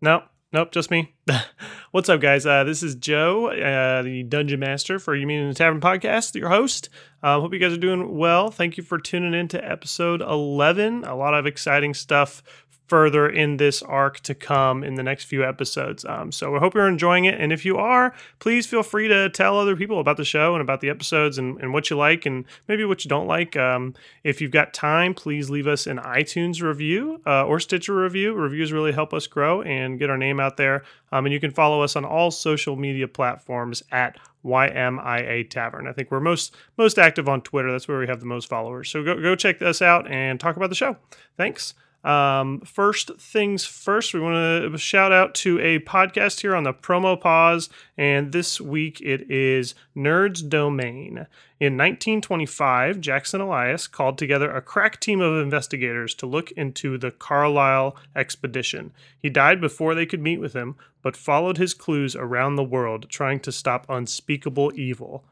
[0.02, 1.14] No, nope, just me.
[1.92, 2.44] What's up, guys?
[2.44, 6.34] Uh, this is Joe, uh, the Dungeon Master for You Meet in a Tavern podcast,
[6.34, 6.90] your host.
[7.22, 8.50] Uh, hope you guys are doing well.
[8.50, 11.04] Thank you for tuning in to episode 11.
[11.04, 12.42] A lot of exciting stuff
[12.86, 16.04] further in this arc to come in the next few episodes.
[16.04, 17.40] Um, so I hope you're enjoying it.
[17.40, 20.60] And if you are, please feel free to tell other people about the show and
[20.60, 23.56] about the episodes and, and what you like and maybe what you don't like.
[23.56, 28.34] Um, if you've got time, please leave us an iTunes review uh, or Stitcher review.
[28.34, 30.84] Reviews really help us grow and get our name out there.
[31.10, 35.88] Um, and you can follow us on all social media platforms at YMIA Tavern.
[35.88, 37.72] I think we're most most active on Twitter.
[37.72, 38.90] That's where we have the most followers.
[38.90, 40.96] So go go check us out and talk about the show.
[41.36, 41.74] Thanks.
[42.04, 46.74] Um, first things first, we want to shout out to a podcast here on the
[46.74, 51.26] promo pause, and this week it is Nerds Domain.
[51.58, 57.10] In 1925, Jackson Elias called together a crack team of investigators to look into the
[57.10, 58.92] Carlyle expedition.
[59.18, 63.08] He died before they could meet with him, but followed his clues around the world,
[63.08, 65.24] trying to stop unspeakable evil.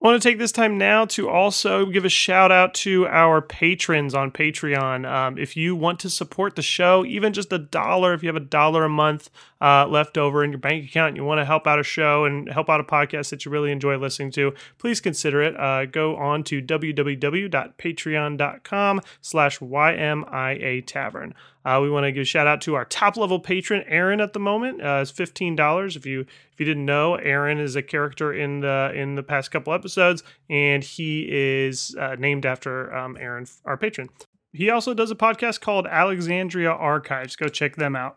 [0.00, 3.42] I want to take this time now to also give a shout out to our
[3.42, 5.04] patrons on Patreon.
[5.10, 8.36] Um, if you want to support the show, even just a dollar, if you have
[8.36, 9.28] a dollar a month
[9.60, 12.48] uh, left over in your bank account, you want to help out a show and
[12.48, 15.58] help out a podcast that you really enjoy listening to, please consider it.
[15.58, 21.34] Uh, go on to www.patreon.com slash YMIA Tavern.
[21.68, 24.22] Uh, we want to give a shout out to our top level patron, Aaron.
[24.22, 25.96] At the moment, uh, it's fifteen dollars.
[25.96, 29.50] If you if you didn't know, Aaron is a character in the in the past
[29.50, 34.08] couple episodes, and he is uh, named after um, Aaron, our patron.
[34.54, 37.36] He also does a podcast called Alexandria Archives.
[37.36, 38.16] Go check them out.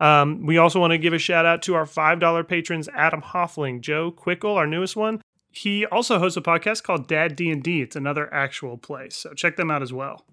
[0.00, 3.20] Um, we also want to give a shout out to our five dollar patrons, Adam
[3.20, 5.20] Hoffling, Joe Quickle, our newest one.
[5.50, 7.82] He also hosts a podcast called Dad D and D.
[7.82, 10.24] It's another actual play, so check them out as well.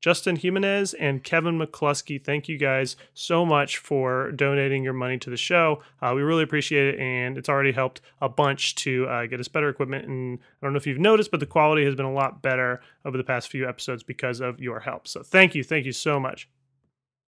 [0.00, 5.30] Justin Jimenez and Kevin McCluskey, thank you guys so much for donating your money to
[5.30, 5.82] the show.
[6.00, 9.48] Uh, we really appreciate it, and it's already helped a bunch to uh, get us
[9.48, 10.06] better equipment.
[10.06, 12.80] And I don't know if you've noticed, but the quality has been a lot better
[13.04, 15.08] over the past few episodes because of your help.
[15.08, 16.48] So thank you, thank you so much.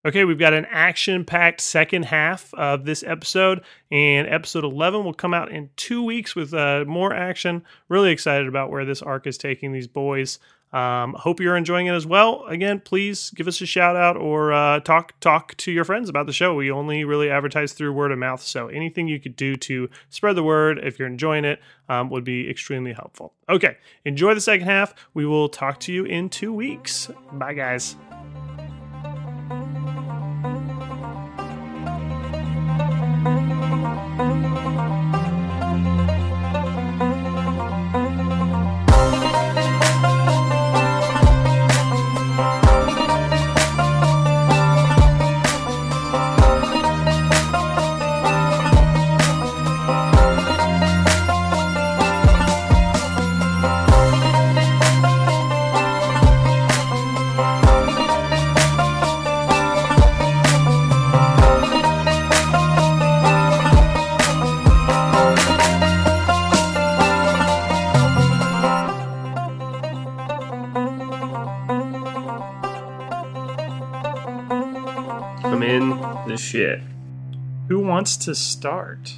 [0.06, 5.12] Okay, we've got an action packed second half of this episode, and episode 11 will
[5.12, 7.62] come out in two weeks with uh, more action.
[7.90, 10.38] Really excited about where this arc is taking these boys.
[10.72, 12.44] Um, hope you're enjoying it as well.
[12.46, 16.26] Again, please give us a shout out or uh, talk talk to your friends about
[16.26, 16.54] the show.
[16.54, 20.36] We only really advertise through word of mouth, so anything you could do to spread
[20.36, 23.32] the word if you're enjoying it um, would be extremely helpful.
[23.48, 24.94] Okay, enjoy the second half.
[25.12, 27.10] We will talk to you in two weeks.
[27.32, 27.96] Bye, guys.
[78.00, 79.12] Wants to start?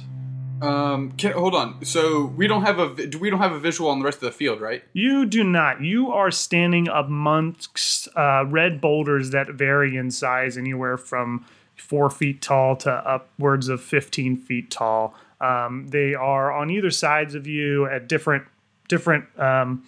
[0.61, 1.85] Um, can, hold on.
[1.85, 4.31] So we don't have a we don't have a visual on the rest of the
[4.31, 4.83] field, right?
[4.91, 5.81] You do not.
[5.81, 11.45] You are standing amongst uh, red boulders that vary in size, anywhere from
[11.77, 15.15] four feet tall to upwards of 15 feet tall.
[15.39, 18.43] Um, they are on either sides of you at different
[18.89, 19.85] different um,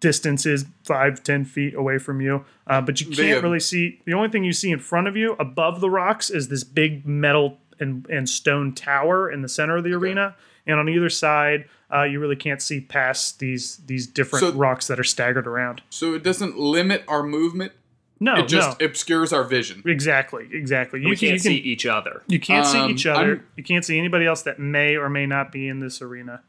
[0.00, 2.44] distances, five, ten feet away from you.
[2.66, 4.00] Uh, but you can't uh, really see.
[4.04, 7.06] The only thing you see in front of you, above the rocks, is this big
[7.06, 10.34] metal and, and stone tower in the center of the arena.
[10.66, 14.86] And on either side, uh, you really can't see past these these different So- rocks
[14.86, 15.82] that are staggered around.
[15.90, 17.72] So it doesn't limit our movement.
[18.20, 19.82] No, it just no, obscures our vision.
[19.84, 21.00] exactly, exactly.
[21.00, 22.22] You we can, can't you can, see each other.
[22.28, 23.30] You can't see Um, each other.
[23.32, 26.42] I'm- you can't see anybody else that may or may not be in this arena.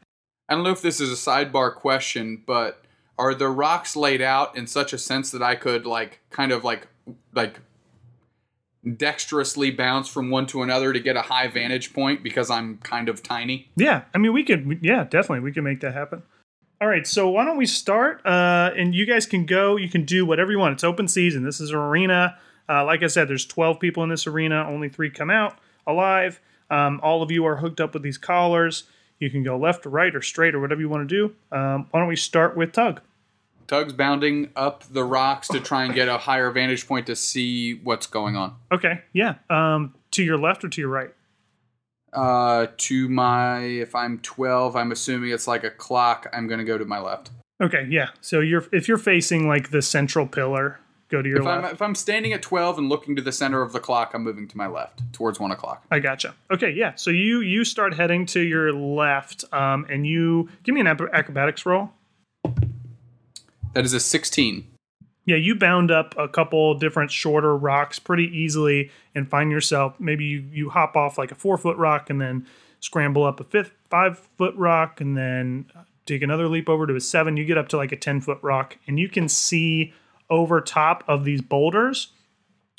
[0.48, 2.84] I don't know if this is a sidebar question, but
[3.18, 6.62] are the rocks laid out in such a sense that I could like kind of
[6.62, 6.86] like
[7.34, 7.58] like
[8.96, 13.08] dexterously bounce from one to another to get a high vantage point because I'm kind
[13.08, 13.70] of tiny?
[13.76, 14.78] Yeah, I mean, we could.
[14.82, 16.22] Yeah, definitely, we can make that happen.
[16.80, 18.24] All right, so why don't we start?
[18.26, 19.76] Uh, and you guys can go.
[19.76, 20.74] You can do whatever you want.
[20.74, 21.44] It's open season.
[21.44, 22.36] This is an arena.
[22.68, 24.66] Uh, like I said, there's 12 people in this arena.
[24.68, 26.40] Only three come out alive.
[26.70, 28.84] Um, all of you are hooked up with these collars.
[29.18, 31.56] You can go left or right or straight or whatever you want to do.
[31.56, 33.00] Um, why don't we start with Tug?
[33.66, 37.74] Tug's bounding up the rocks to try and get a higher vantage point to see
[37.74, 38.56] what's going on.
[38.72, 39.36] Okay, yeah.
[39.50, 41.10] Um, to your left or to your right?
[42.12, 46.28] Uh, to my, if I'm 12, I'm assuming it's like a clock.
[46.32, 47.30] I'm going to go to my left.
[47.62, 48.08] Okay, yeah.
[48.20, 51.64] So you're if you're facing like the central pillar, go to your If left.
[51.64, 54.22] I'm, if I'm standing at 12 and looking to the center of the clock, I'm
[54.22, 55.84] moving to my left towards one o'clock.
[55.90, 56.34] I gotcha.
[56.52, 56.94] Okay, yeah.
[56.96, 61.64] So you you start heading to your left, um, and you give me an acrobatics
[61.64, 61.90] roll.
[63.74, 64.66] That is a 16.
[65.26, 70.24] Yeah, you bound up a couple different shorter rocks pretty easily, and find yourself maybe
[70.24, 72.46] you you hop off like a four foot rock, and then
[72.80, 75.64] scramble up a fifth five foot rock, and then
[76.04, 77.38] take another leap over to a seven.
[77.38, 79.94] You get up to like a ten foot rock, and you can see
[80.30, 82.08] over top of these boulders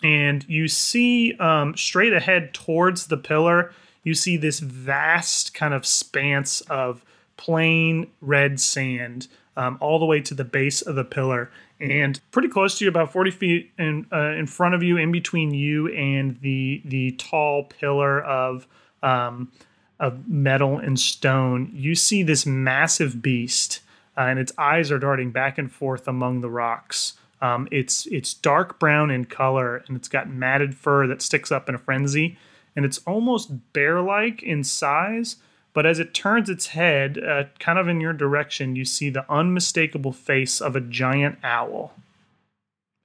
[0.04, 3.72] and you see um, straight ahead towards the pillar
[4.04, 7.04] you see this vast kind of expanse of
[7.38, 9.28] plain red sand
[9.58, 12.90] um, all the way to the base of the pillar and pretty close to you
[12.90, 17.12] about 40 feet in, uh, in front of you in between you and the the
[17.14, 18.68] tall pillar of
[19.04, 19.52] um,
[20.00, 23.82] of metal and stone you see this massive beast
[24.18, 28.34] uh, and its eyes are darting back and forth among the rocks um, it's it's
[28.34, 32.38] dark brown in color and it's got matted fur that sticks up in a frenzy,
[32.76, 35.38] and it's almost bear-like in size.
[35.76, 39.30] But as it turns its head, uh, kind of in your direction, you see the
[39.30, 41.94] unmistakable face of a giant owl.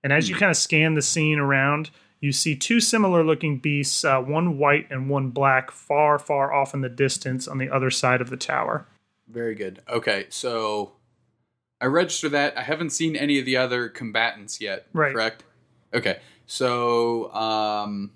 [0.02, 1.90] And as you kind of scan the scene around,
[2.20, 6.80] you see two similar-looking beasts, uh, one white and one black, far, far off in
[6.80, 8.86] the distance on the other side of the tower.
[9.28, 9.82] Very good.
[9.88, 10.92] Okay, so
[11.80, 12.56] I register that.
[12.56, 14.86] I haven't seen any of the other combatants yet.
[14.92, 15.12] Right.
[15.12, 15.42] Correct.
[15.92, 18.12] Okay, so um,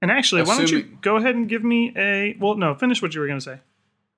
[0.00, 2.54] And actually, why don't you go ahead and give me a well?
[2.54, 3.58] No, finish what you were going to say.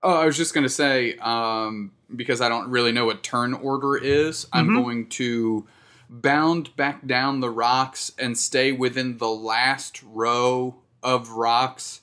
[0.03, 3.97] Oh, I was just gonna say um, because I don't really know what turn order
[3.97, 4.47] is.
[4.53, 4.83] I'm Mhm.
[4.83, 5.67] going to
[6.09, 12.01] bound back down the rocks and stay within the last row of rocks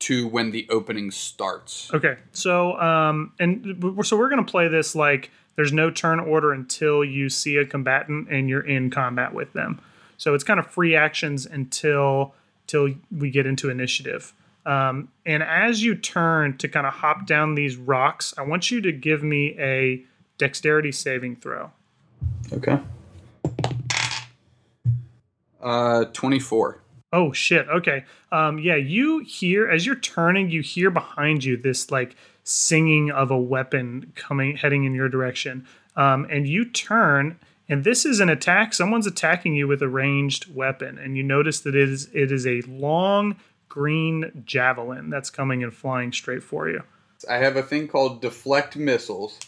[0.00, 1.92] to when the opening starts.
[1.94, 7.04] Okay, so um, and so we're gonna play this like there's no turn order until
[7.04, 9.80] you see a combatant and you're in combat with them.
[10.16, 12.34] So it's kind of free actions until
[12.66, 14.32] till we get into initiative.
[14.66, 18.80] Um, and as you turn to kind of hop down these rocks, I want you
[18.82, 20.04] to give me a
[20.38, 21.70] dexterity saving throw.
[22.52, 22.78] Okay.
[25.62, 26.80] Uh, twenty-four.
[27.12, 27.68] Oh shit.
[27.68, 28.04] Okay.
[28.32, 33.30] Um yeah, you hear as you're turning, you hear behind you this like singing of
[33.30, 35.64] a weapon coming heading in your direction.
[35.94, 37.38] Um and you turn
[37.68, 38.74] and this is an attack.
[38.74, 42.46] Someone's attacking you with a ranged weapon and you notice that it is it is
[42.46, 43.36] a long
[43.74, 46.80] green javelin that's coming and flying straight for you.
[47.28, 49.40] I have a thing called deflect missiles.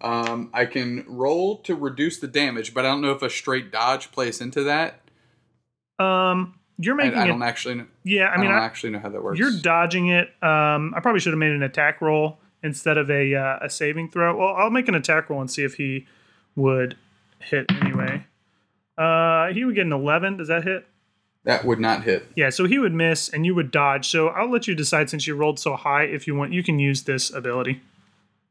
[0.00, 3.70] Um, I can roll to reduce the damage, but I don't know if a straight
[3.70, 5.00] dodge plays into that.
[5.98, 7.74] Um you're making I it don't actually.
[7.76, 9.38] Know, Yeah, I I, mean don't I, actually know how that works.
[9.38, 10.28] You're dodging it.
[10.42, 14.10] Um, I probably should have made an attack roll instead of a uh, a saving
[14.10, 14.36] throw.
[14.36, 16.06] Well, I'll make an attack roll and see if he
[16.56, 16.96] would
[17.38, 18.26] hit anyway.
[18.98, 20.36] Uh, he would get an eleven.
[20.36, 20.84] Does that hit?
[21.44, 22.26] That would not hit.
[22.34, 24.08] Yeah, so he would miss and you would dodge.
[24.08, 26.52] So I'll let you decide since you rolled so high if you want.
[26.52, 27.80] You can use this ability.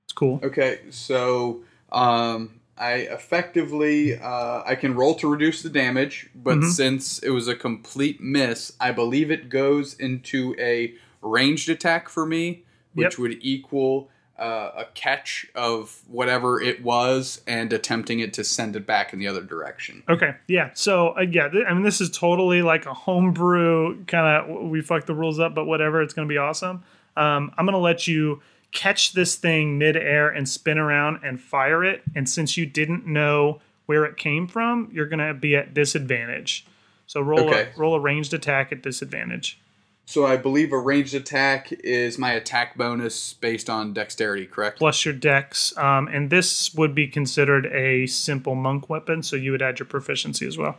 [0.06, 0.40] It's cool.
[0.44, 6.70] Okay, so um, I effectively uh, I can roll to reduce the damage, but Mhm.
[6.72, 12.26] since it was a complete miss, I believe it goes into a ranged attack for
[12.26, 12.64] me,
[12.94, 13.20] which Yep.
[13.20, 14.10] would equal
[14.40, 19.20] uh, a catch of whatever it was and attempting it to send it back in
[19.20, 20.02] the other direction.
[20.10, 20.72] Okay, yeah.
[20.74, 24.70] So uh, yeah, th- I mean, this is totally like a homebrew kind of.
[24.70, 26.02] We fucked the rules up, but whatever.
[26.02, 26.84] It's gonna be awesome.
[27.16, 32.02] Um, I'm gonna let you catch this thing midair and spin around and fire it.
[32.16, 36.66] And since you didn't know where it came from, you're gonna be at disadvantage.
[37.06, 37.70] So roll Okay.
[37.76, 39.60] a roll a ranged attack at disadvantage.
[40.06, 44.80] So I believe a ranged attack is my attack bonus based on dexterity, correct?
[44.80, 45.76] plus your dex.
[45.78, 49.86] Um, and this would be considered a simple monk weapon, so you would add your
[49.86, 50.78] proficiency as well.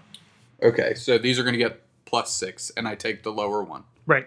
[0.63, 3.85] Okay, so these are going to get plus six, and I take the lower one.
[4.07, 4.27] Right.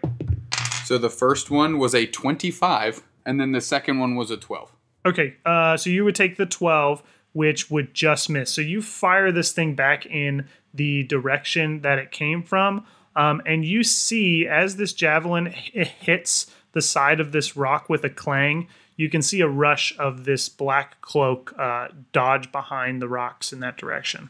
[0.83, 4.71] So the first one was a 25, and then the second one was a 12.
[5.05, 5.35] Okay.
[5.45, 8.51] Uh, so you would take the 12, which would just miss.
[8.51, 12.85] So you fire this thing back in the direction that it came from.
[13.17, 18.03] Um, and you see as this javelin h- hits the side of this rock with
[18.03, 23.07] a clang, you can see a rush of this black cloak uh, dodge behind the
[23.07, 24.29] rocks in that direction.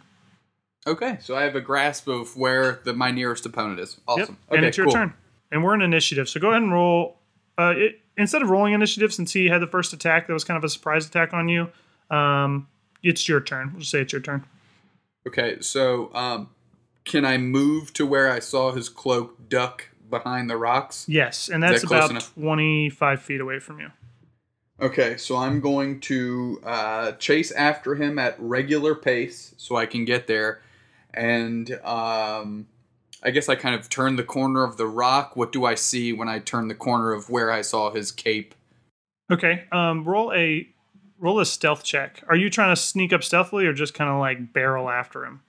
[0.88, 4.00] Okay, so I have a grasp of where the my nearest opponent is.
[4.08, 4.20] Awesome.
[4.22, 4.30] Yep.
[4.30, 4.94] Okay, and it's your cool.
[4.94, 5.14] turn.
[5.52, 6.30] And we're in initiative.
[6.30, 7.18] So go ahead and roll.
[7.58, 10.58] Uh, it, instead of rolling initiative, since he had the first attack, that was kind
[10.58, 11.70] of a surprise attack on you.
[12.10, 12.68] Um,
[13.04, 13.72] it's your turn.
[13.72, 14.46] We'll just say it's your turn.
[15.28, 16.50] Okay, so um,
[17.08, 21.06] can I move to where I saw his cloak duck behind the rocks?
[21.08, 22.34] Yes, and that's that about enough?
[22.36, 23.92] 25 feet away from you.
[24.80, 30.06] Okay, so I'm going to uh, chase after him at regular pace so I can
[30.06, 30.62] get there.
[31.16, 32.68] And um,
[33.24, 35.36] I guess I kind of turn the corner of the rock.
[35.36, 38.54] What do I see when I turn the corner of where I saw his cape?
[39.32, 39.66] Okay.
[39.72, 40.70] Um, roll a
[41.20, 42.24] roll a stealth check.
[42.30, 45.42] Are you trying to sneak up stealthily or just kind of like barrel after him?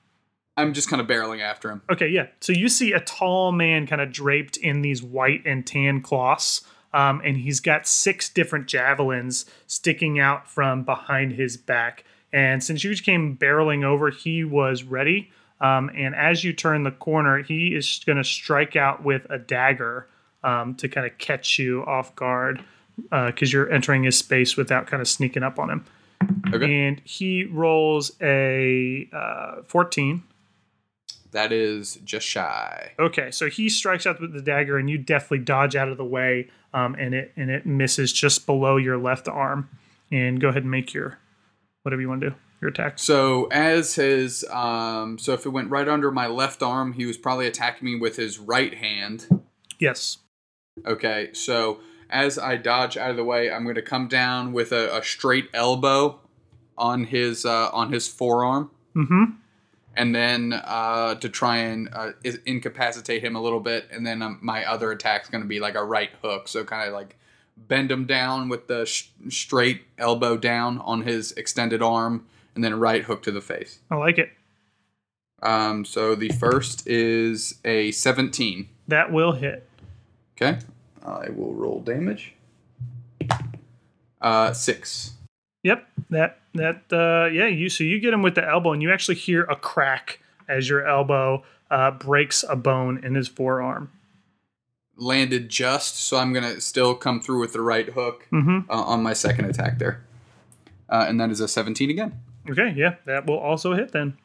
[0.58, 1.82] I'm just kind of barreling after him.
[1.90, 2.26] Okay, yeah.
[2.40, 6.62] So you see a tall man kind of draped in these white and tan cloths,
[6.92, 12.04] um, and he's got six different javelins sticking out from behind his back.
[12.32, 15.30] And since you came barreling over, he was ready.
[15.60, 19.38] Um, and as you turn the corner, he is going to strike out with a
[19.38, 20.08] dagger
[20.42, 22.62] um, to kind of catch you off guard
[23.10, 25.84] because you're entering his space without kind of sneaking up on him.
[26.52, 26.86] Okay.
[26.86, 30.22] And he rolls a uh, 14.
[31.32, 32.92] That is just shy.
[32.98, 36.04] Okay, so he strikes out with the dagger, and you definitely dodge out of the
[36.04, 39.68] way, um, and it and it misses just below your left arm.
[40.10, 41.18] And go ahead and make your
[41.82, 42.98] whatever you want to do, your attack.
[42.98, 47.18] So as his um, so if it went right under my left arm, he was
[47.18, 49.26] probably attacking me with his right hand.
[49.78, 50.18] Yes.
[50.86, 54.72] Okay, so as I dodge out of the way, I'm going to come down with
[54.72, 56.20] a, a straight elbow
[56.78, 59.24] on his uh, on his forearm, Mm-hmm.
[59.98, 62.12] And then uh, to try and uh,
[62.46, 65.74] incapacitate him a little bit, and then um, my other attack's going to be like
[65.74, 67.16] a right hook, so kind of like
[67.56, 72.24] bend him down with the sh- straight elbow down on his extended arm,
[72.54, 73.80] and then a right hook to the face.
[73.90, 74.30] I like it.
[75.42, 78.68] Um, so the first is a 17.
[78.86, 79.68] That will hit.
[80.36, 80.60] Okay.
[81.04, 82.34] I will roll damage.
[84.20, 85.14] Uh, six.
[85.64, 85.88] Yep.
[86.10, 87.46] That that uh, yeah.
[87.46, 90.68] You so you get him with the elbow, and you actually hear a crack as
[90.68, 93.90] your elbow uh, breaks a bone in his forearm.
[94.96, 98.70] Landed just, so I'm gonna still come through with the right hook Mm-hmm.
[98.70, 100.02] uh, on my second attack there.
[100.88, 102.18] Uh, and that is a 17 again.
[102.50, 102.72] Okay.
[102.76, 102.94] Yeah.
[103.04, 104.16] That will also hit then.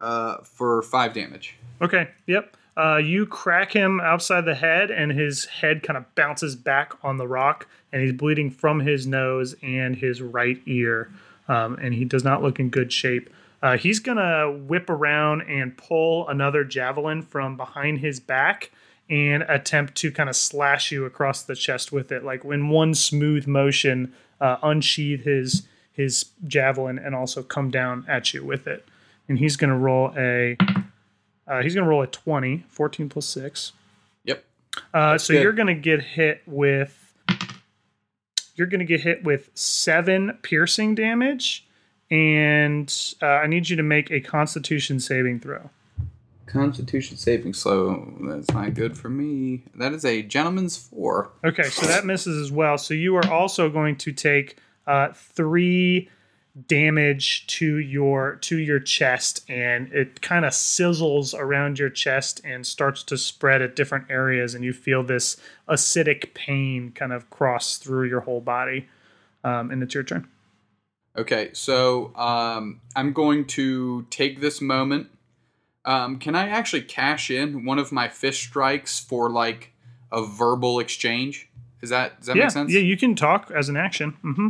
[0.00, 1.56] Uh, for five damage.
[1.80, 2.08] Okay.
[2.26, 2.56] Yep.
[2.76, 7.18] Uh, you crack him outside the head, and his head kind of bounces back on
[7.18, 11.12] the rock, and he's bleeding from his nose and his right ear,
[11.48, 13.30] um, and he does not look in good shape.
[13.62, 18.70] Uh, he's gonna whip around and pull another javelin from behind his back
[19.08, 22.94] and attempt to kind of slash you across the chest with it, like in one
[22.94, 28.86] smooth motion, uh, unsheath his his javelin and also come down at you with it.
[29.28, 30.56] And he's gonna roll a
[31.46, 33.72] uh, he's going to roll a 20, 14 plus 6.
[34.24, 34.44] Yep.
[34.94, 35.42] Uh, so good.
[35.42, 37.01] you're going to get hit with
[38.54, 41.66] you're going to get hit with 7 piercing damage
[42.12, 45.70] and uh, I need you to make a constitution saving throw.
[46.44, 48.12] Constitution saving slow.
[48.20, 49.62] That's not good for me.
[49.74, 51.30] That is a gentleman's four.
[51.42, 52.76] Okay, so that misses as well.
[52.76, 56.10] So you are also going to take uh, 3
[56.66, 62.66] damage to your to your chest and it kind of sizzles around your chest and
[62.66, 67.78] starts to spread at different areas and you feel this acidic pain kind of cross
[67.78, 68.86] through your whole body
[69.44, 70.28] um, and it's your turn
[71.14, 75.08] Okay, so um, I'm going to take this moment.
[75.84, 79.72] Um, can I actually cash in one of my fish strikes for like
[80.12, 81.48] a verbal exchange.
[81.80, 82.72] Is that does that yeah, make sense?
[82.72, 84.10] yeah, you can talk as an action.
[84.22, 84.48] hmm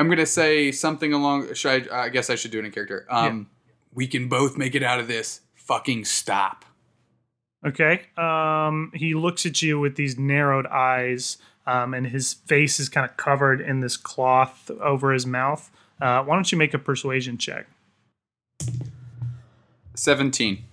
[0.00, 1.52] I'm gonna say something along.
[1.52, 2.04] Should I?
[2.04, 3.04] I guess I should do it in character.
[3.10, 3.50] Um,
[3.92, 5.42] we can both make it out of this.
[5.54, 6.64] Fucking stop.
[7.66, 8.04] Okay.
[8.16, 11.36] Um, he looks at you with these narrowed eyes,
[11.66, 15.70] um, and his face is kind of covered in this cloth over his mouth.
[16.00, 17.66] Uh, why don't you make a persuasion check?
[19.94, 20.64] Seventeen.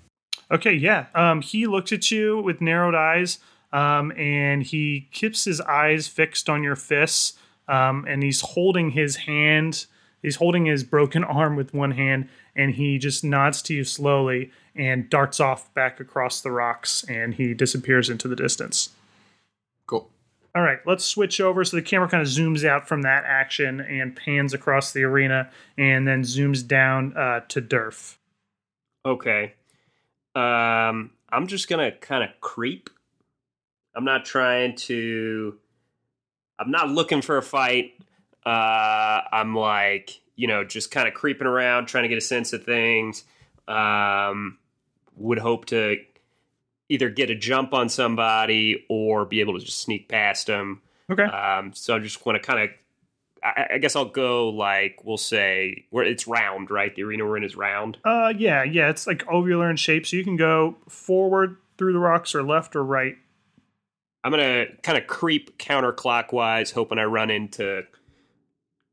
[0.49, 1.07] Okay, yeah.
[1.13, 3.39] Um, he looks at you with narrowed eyes,
[3.73, 7.38] um, and he keeps his eyes fixed on your fists,
[7.68, 9.86] um, and he's holding his hand.
[10.22, 14.51] He's holding his broken arm with one hand, and he just nods to you slowly
[14.76, 18.89] and darts off back across the rocks, and he disappears into the distance.
[19.88, 20.09] Cool.
[20.55, 21.63] All right, let's switch over.
[21.63, 25.49] So the camera kind of zooms out from that action and pans across the arena,
[25.78, 28.18] and then zooms down uh, to Durf.
[29.05, 29.53] Okay.
[30.36, 32.89] Um, I'm just gonna kind of creep.
[33.95, 35.57] I'm not trying to.
[36.60, 37.93] I'm not looking for a fight.
[38.45, 42.53] Uh, I'm like, you know, just kind of creeping around, trying to get a sense
[42.53, 43.24] of things.
[43.68, 44.58] Um,
[45.18, 45.97] would hope to
[46.89, 50.82] either get a jump on somebody or be able to just sneak past them.
[51.12, 51.24] Okay.
[51.24, 52.70] Um, so I just want to kind of.
[53.43, 56.95] I, I guess I'll go like we'll say where it's round, right?
[56.95, 57.97] The arena we're in is round.
[58.03, 61.99] Uh, yeah, yeah, it's like ovular in shape, so you can go forward through the
[61.99, 63.18] rocks or left or right.
[64.24, 67.84] I'm gonna kind of creep counterclockwise, hoping I run into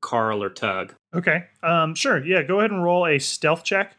[0.01, 0.95] Carl or Tug.
[1.15, 1.45] Okay.
[1.63, 2.25] Um, sure.
[2.25, 3.97] Yeah, go ahead and roll a stealth check.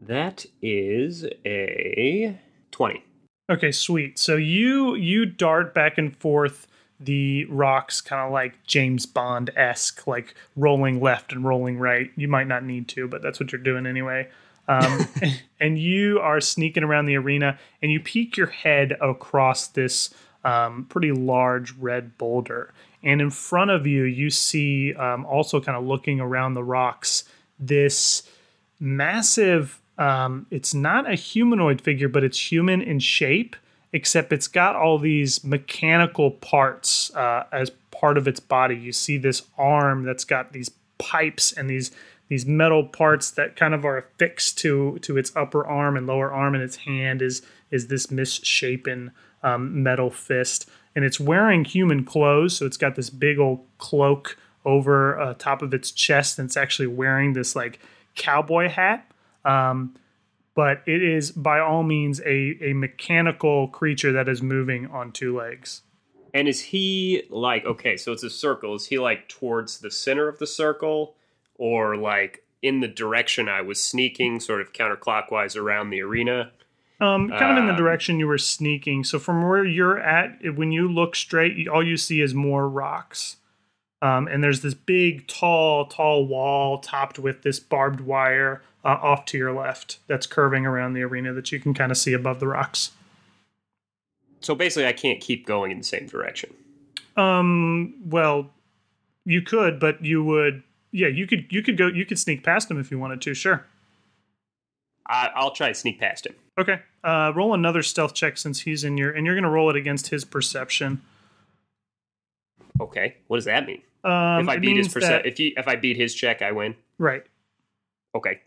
[0.00, 2.38] That is a
[2.70, 3.04] twenty.
[3.50, 4.18] Okay, sweet.
[4.18, 6.66] So you you dart back and forth
[6.98, 12.10] the rocks, kind of like James Bond esque, like rolling left and rolling right.
[12.16, 14.28] You might not need to, but that's what you're doing anyway.
[14.68, 15.06] Um,
[15.60, 20.86] and you are sneaking around the arena, and you peek your head across this um,
[20.88, 22.72] pretty large red boulder.
[23.02, 27.24] And in front of you, you see um, also kind of looking around the rocks
[27.62, 28.24] this
[28.80, 33.54] massive um, it's not a humanoid figure but it's human in shape
[33.92, 39.16] except it's got all these mechanical parts uh, as part of its body you see
[39.16, 41.92] this arm that's got these pipes and these
[42.32, 46.32] these metal parts that kind of are affixed to to its upper arm and lower
[46.32, 49.10] arm and its hand is is this misshapen
[49.42, 50.66] um, metal fist
[50.96, 55.60] and it's wearing human clothes so it's got this big old cloak over uh, top
[55.60, 57.80] of its chest and it's actually wearing this like
[58.14, 59.06] cowboy hat
[59.44, 59.94] um,
[60.54, 65.36] but it is by all means a, a mechanical creature that is moving on two
[65.36, 65.82] legs
[66.32, 67.98] And is he like okay?
[67.98, 68.74] So it's a circle.
[68.74, 71.14] Is he like towards the center of the circle,
[71.70, 76.50] or like in the direction I was sneaking, sort of counterclockwise around the arena?
[77.00, 80.54] um, kind of in the Um, direction you were sneaking so from where you're at
[80.54, 83.38] when you look straight all you see is more rocks
[84.02, 89.24] um, and there's this big tall tall wall topped with this barbed wire uh, off
[89.24, 92.38] to your left that's curving around the arena that you can kind of see above
[92.38, 92.92] the rocks
[94.40, 96.50] So basically, I can't keep going in the same direction.
[97.16, 97.94] Um.
[98.04, 98.50] Well,
[99.24, 100.62] you could, but you would.
[100.92, 101.46] Yeah, you could.
[101.50, 101.86] You could go.
[101.88, 103.34] You could sneak past him if you wanted to.
[103.34, 103.64] Sure.
[105.08, 106.34] I, I'll try to sneak past him.
[106.60, 106.80] Okay.
[107.02, 109.76] Uh, roll another stealth check since he's in your, and you're going to roll it
[109.76, 111.00] against his perception.
[112.80, 113.82] Okay, what does that mean?
[114.04, 116.52] Um, if I beat his perce- that- if he if I beat his check, I
[116.52, 116.76] win.
[116.98, 117.24] right.
[118.14, 118.40] Okay,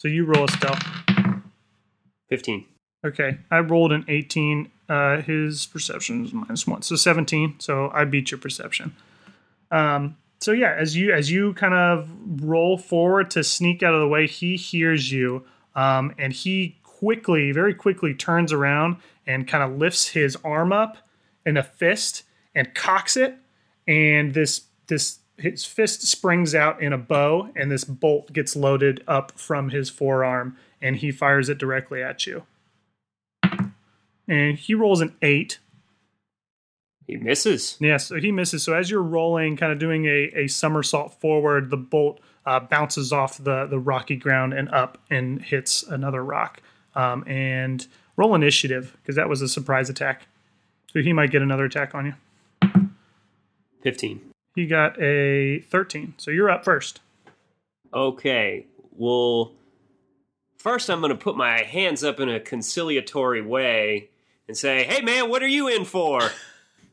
[0.00, 0.82] So you roll a stealth.
[2.28, 2.64] fifteen.
[3.06, 3.38] Okay.
[3.48, 4.72] I rolled an 18.
[4.88, 7.54] Uh, his perception is minus one, so 17.
[7.60, 8.96] So I beat your perception.
[9.70, 10.16] Um.
[10.40, 12.08] So yeah, as you as you kind of
[12.42, 17.52] roll forward to sneak out of the way, he hears you, um, and he quickly,
[17.52, 20.98] very quickly, turns around and kind of lifts his arm up
[21.44, 22.22] in a fist
[22.54, 23.36] and cocks it,
[23.86, 29.02] and this this his fist springs out in a bow, and this bolt gets loaded
[29.06, 32.44] up from his forearm, and he fires it directly at you.
[34.26, 35.58] And he rolls an eight.
[37.08, 37.78] He misses.
[37.80, 38.62] Yeah, so he misses.
[38.62, 43.12] So as you're rolling, kind of doing a, a somersault forward, the bolt uh, bounces
[43.12, 46.62] off the, the rocky ground and up and hits another rock.
[46.94, 47.86] Um, and
[48.16, 50.26] roll initiative because that was a surprise attack.
[50.92, 52.90] So he might get another attack on you.
[53.82, 54.20] Fifteen.
[54.54, 56.14] He got a 13.
[56.16, 57.00] So you're up first.
[57.94, 58.66] Okay.
[58.90, 59.52] Well,
[60.56, 64.10] first I'm going to put my hands up in a conciliatory way
[64.48, 66.20] and say, "Hey, man, what are you in for?"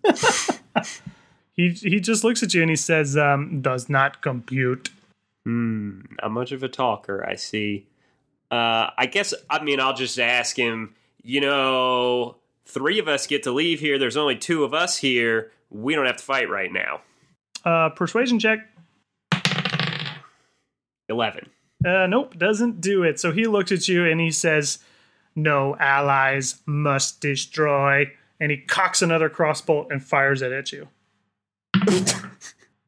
[1.56, 4.90] He, he just looks at you and he says, um, does not compute.
[5.46, 7.88] Hmm, not much of a talker, I see.
[8.52, 12.36] Uh, I guess, I mean, I'll just ask him, you know,
[12.66, 13.98] three of us get to leave here.
[13.98, 15.52] There's only two of us here.
[15.70, 17.02] We don't have to fight right now.
[17.64, 18.60] Uh, persuasion check.
[21.08, 21.50] 11.
[21.86, 23.20] Uh, nope, doesn't do it.
[23.20, 24.80] So he looks at you and he says,
[25.36, 28.12] No allies must destroy.
[28.46, 30.88] And he cocks another crossbolt and fires it at you.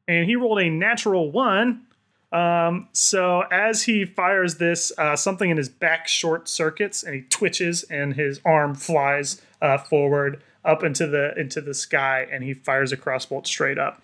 [0.06, 1.84] and he rolled a natural one.
[2.30, 7.22] Um, so as he fires this, uh, something in his back short circuits and he
[7.22, 12.54] twitches and his arm flies uh, forward up into the into the sky and he
[12.54, 14.00] fires a crossbolt straight up.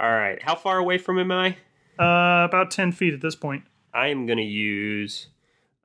[0.00, 0.42] All right.
[0.42, 1.54] How far away from him am
[2.00, 2.02] I?
[2.02, 3.62] Uh, about 10 feet at this point.
[3.94, 5.28] I am going to use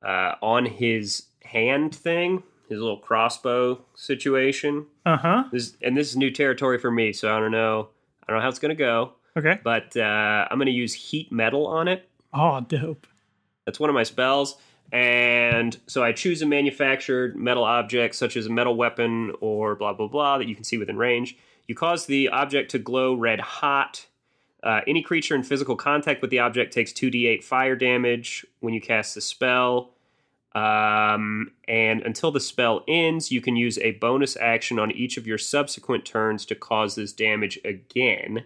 [0.01, 4.85] uh, on his hand thing, his little crossbow situation.
[5.05, 5.43] Uh huh.
[5.51, 7.89] This and this is new territory for me, so I don't know.
[8.27, 9.59] I don't know how it's going to go, Okay.
[9.63, 12.07] but uh, I'm going to use heat metal on it.
[12.33, 13.05] Oh, dope.
[13.65, 14.55] That's one of my spells.
[14.91, 19.91] And so I choose a manufactured metal object, such as a metal weapon or blah,
[19.93, 21.35] blah, blah, that you can see within range.
[21.67, 24.05] You cause the object to glow red hot.
[24.61, 28.79] Uh, any creature in physical contact with the object takes 2d8 fire damage when you
[28.81, 29.89] cast the spell.
[30.55, 35.25] Um, and until the spell ends, you can use a bonus action on each of
[35.25, 38.45] your subsequent turns to cause this damage again.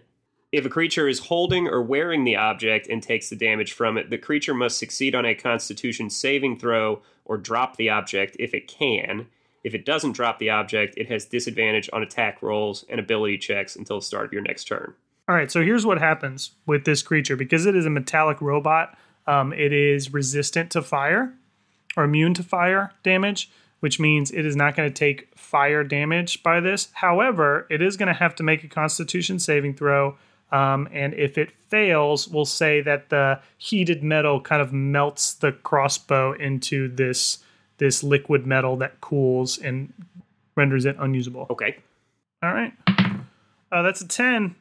[0.50, 4.08] If a creature is holding or wearing the object and takes the damage from it,
[4.08, 8.66] the creature must succeed on a constitution saving throw or drop the object if it
[8.66, 9.26] can.
[9.62, 13.76] If it doesn't drop the object, it has disadvantage on attack rolls and ability checks
[13.76, 14.94] until the start of your next turn.
[15.28, 18.96] All right, so here's what happens with this creature because it is a metallic robot.
[19.26, 21.34] Um, it is resistant to fire
[21.98, 26.42] or immune to fire damage, which means it is not going to take fire damage
[26.42, 26.88] by this.
[26.94, 30.16] However, it is going to have to make a Constitution saving throw,
[30.50, 35.52] um, and if it fails, we'll say that the heated metal kind of melts the
[35.52, 37.40] crossbow into this
[37.76, 39.92] this liquid metal that cools and
[40.56, 41.46] renders it unusable.
[41.48, 41.76] Okay.
[42.42, 42.72] All right.
[43.70, 44.56] Uh, that's a 10.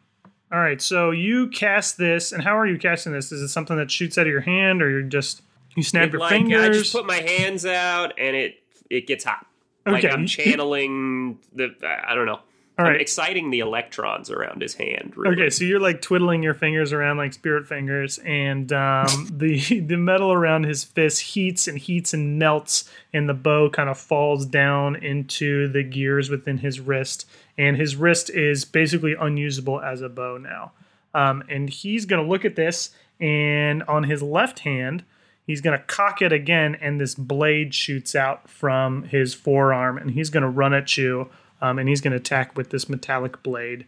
[0.51, 0.79] All right.
[0.79, 3.31] So you cast this, and how are you casting this?
[3.31, 5.41] Is it something that shoots out of your hand, or you're just,
[5.77, 6.61] you snap your like, fingers?
[6.61, 8.55] I just put my hands out and it
[8.89, 9.45] it gets hot.
[9.85, 10.13] Like Okay.
[10.13, 12.39] I'm channeling the I don't know.
[12.79, 13.01] All I'm right.
[13.01, 15.13] exciting the electrons around his hand.
[15.15, 15.35] Really.
[15.35, 19.97] Okay, so you're like twiddling your fingers around like spirit fingers, and um, the the
[19.97, 24.45] metal around his fist heats and heats and melts, and the bow kind of falls
[24.45, 30.09] down into the gears within his wrist, and his wrist is basically unusable as a
[30.09, 30.71] bow now.
[31.15, 35.03] Um, and he's gonna look at this, and on his left hand,
[35.47, 40.29] he's gonna cock it again, and this blade shoots out from his forearm, and he's
[40.29, 41.29] gonna run at you,
[41.61, 43.87] um, and he's gonna attack with this metallic blade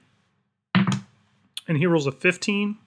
[1.70, 2.78] and he rolls a 15.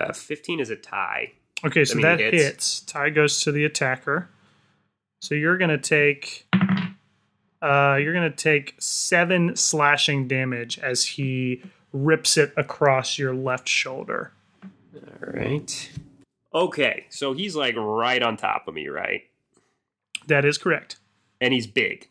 [0.00, 1.32] Uh, 15 is a tie.
[1.64, 2.42] Okay, so mean, that hits.
[2.42, 2.80] hits.
[2.80, 4.30] Tie goes to the attacker.
[5.20, 6.46] So you're gonna take
[7.60, 11.62] uh, you're gonna take seven slashing damage as he
[11.92, 14.32] rips it across your left shoulder.
[14.94, 15.90] All right.
[16.54, 19.22] Okay, so he's like right on top of me, right?
[20.28, 20.96] That is correct.
[21.40, 22.08] And he's big.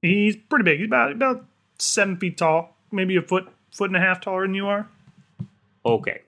[0.00, 0.78] He's pretty big.
[0.78, 1.44] He's about about
[1.78, 4.88] seven feet tall, maybe a foot foot and a half taller than you are.
[5.84, 6.22] Okay.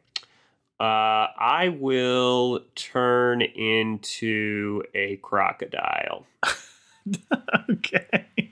[0.81, 6.27] Uh, I will turn into a crocodile.
[7.71, 8.51] okay,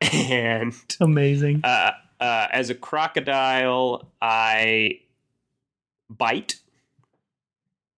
[0.00, 1.62] And amazing.
[1.64, 5.00] uh, uh, as a crocodile, I
[6.08, 6.56] bite.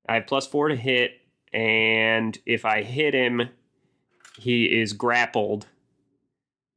[0.08, 1.20] I have plus four to hit,
[1.52, 3.48] and if I hit him,
[4.38, 5.66] he is grappled.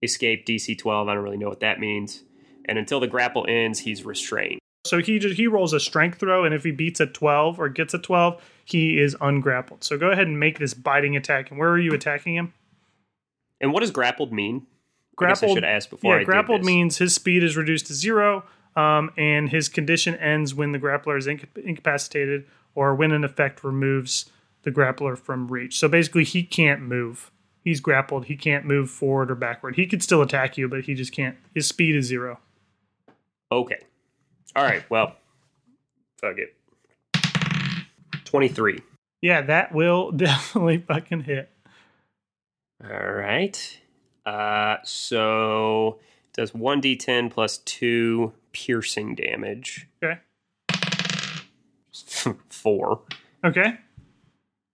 [0.03, 1.07] Escape DC 12.
[1.07, 2.23] I don't really know what that means.
[2.65, 4.59] And until the grapple ends, he's restrained.
[4.85, 7.69] So he just, he rolls a strength throw, and if he beats a twelve or
[7.69, 9.83] gets a twelve, he is ungrappled.
[9.83, 11.51] So go ahead and make this biting attack.
[11.51, 12.53] And where are you attacking him?
[13.59, 14.65] And what does grappled mean?
[15.19, 15.57] I guess I Grappled.
[15.57, 18.43] should ask before I yeah, did grappled means his speed is reduced to zero,
[18.75, 23.63] um, and his condition ends when the grappler is inca- incapacitated or when an effect
[23.63, 24.29] removes
[24.63, 25.77] the grappler from reach.
[25.77, 27.31] So basically, he can't move.
[27.63, 28.25] He's grappled.
[28.25, 29.75] He can't move forward or backward.
[29.75, 31.37] He could still attack you, but he just can't.
[31.53, 32.39] His speed is zero.
[33.51, 33.79] Okay.
[34.55, 34.83] All right.
[34.89, 35.15] Well,
[36.19, 36.55] fuck it.
[38.25, 38.81] 23.
[39.21, 41.49] Yeah, that will definitely fucking hit.
[42.83, 43.79] All right.
[44.25, 45.99] Uh, so
[46.29, 49.87] it does 1d10 plus 2 piercing damage.
[50.03, 50.19] Okay.
[52.49, 52.99] 4.
[53.45, 53.73] Okay.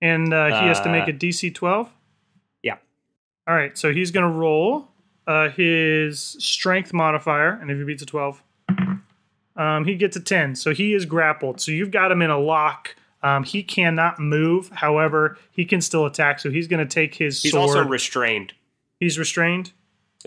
[0.02, 1.90] And uh, he has to make Uh, a DC 12.
[2.64, 2.78] Yeah.
[3.48, 4.90] All right, so he's going to roll
[5.26, 8.42] uh, his strength modifier, and if he beats a 12,
[9.56, 10.56] um, he gets a 10.
[10.56, 11.60] So he is grappled.
[11.60, 12.96] So you've got him in a lock.
[13.24, 14.70] Um, he cannot move.
[14.70, 16.40] However, he can still attack.
[16.40, 17.62] So he's going to take his He's sword.
[17.70, 18.54] also restrained.
[19.00, 19.72] He's restrained.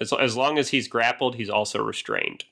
[0.01, 2.45] As, as long as he's grappled, he's also restrained.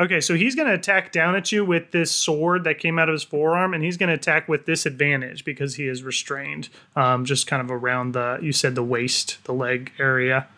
[0.00, 3.10] Okay, so he's going to attack down at you with this sword that came out
[3.10, 7.26] of his forearm, and he's going to attack with disadvantage because he is restrained, um,
[7.26, 10.48] just kind of around the, you said the waist, the leg area.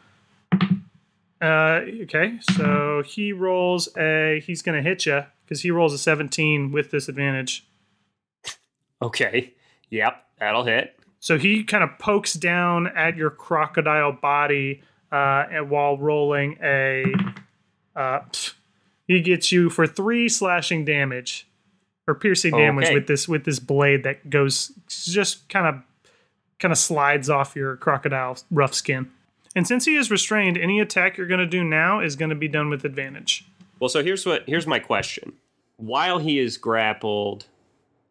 [1.43, 5.99] Uh, okay, so he rolls a, he's going to hit you because he rolls a
[5.99, 7.67] 17 with disadvantage.
[9.03, 9.53] Okay.
[9.91, 10.97] Yep, that'll hit.
[11.19, 17.13] So he kind of pokes down at your crocodile body uh, and while rolling a.
[17.97, 18.55] Uh, pff,
[19.07, 21.47] he gets you for three slashing damage
[22.07, 22.95] or piercing damage Okay.
[22.95, 25.83] with this with this blade that goes just kind of
[26.59, 29.11] kind of slides off your crocodile rough skin.
[29.55, 32.35] And since he is restrained, any attack you're going to do now is going to
[32.37, 33.45] be done with advantage.
[33.81, 35.35] Well, so here's what here's my question.
[35.77, 37.47] While he is grappled,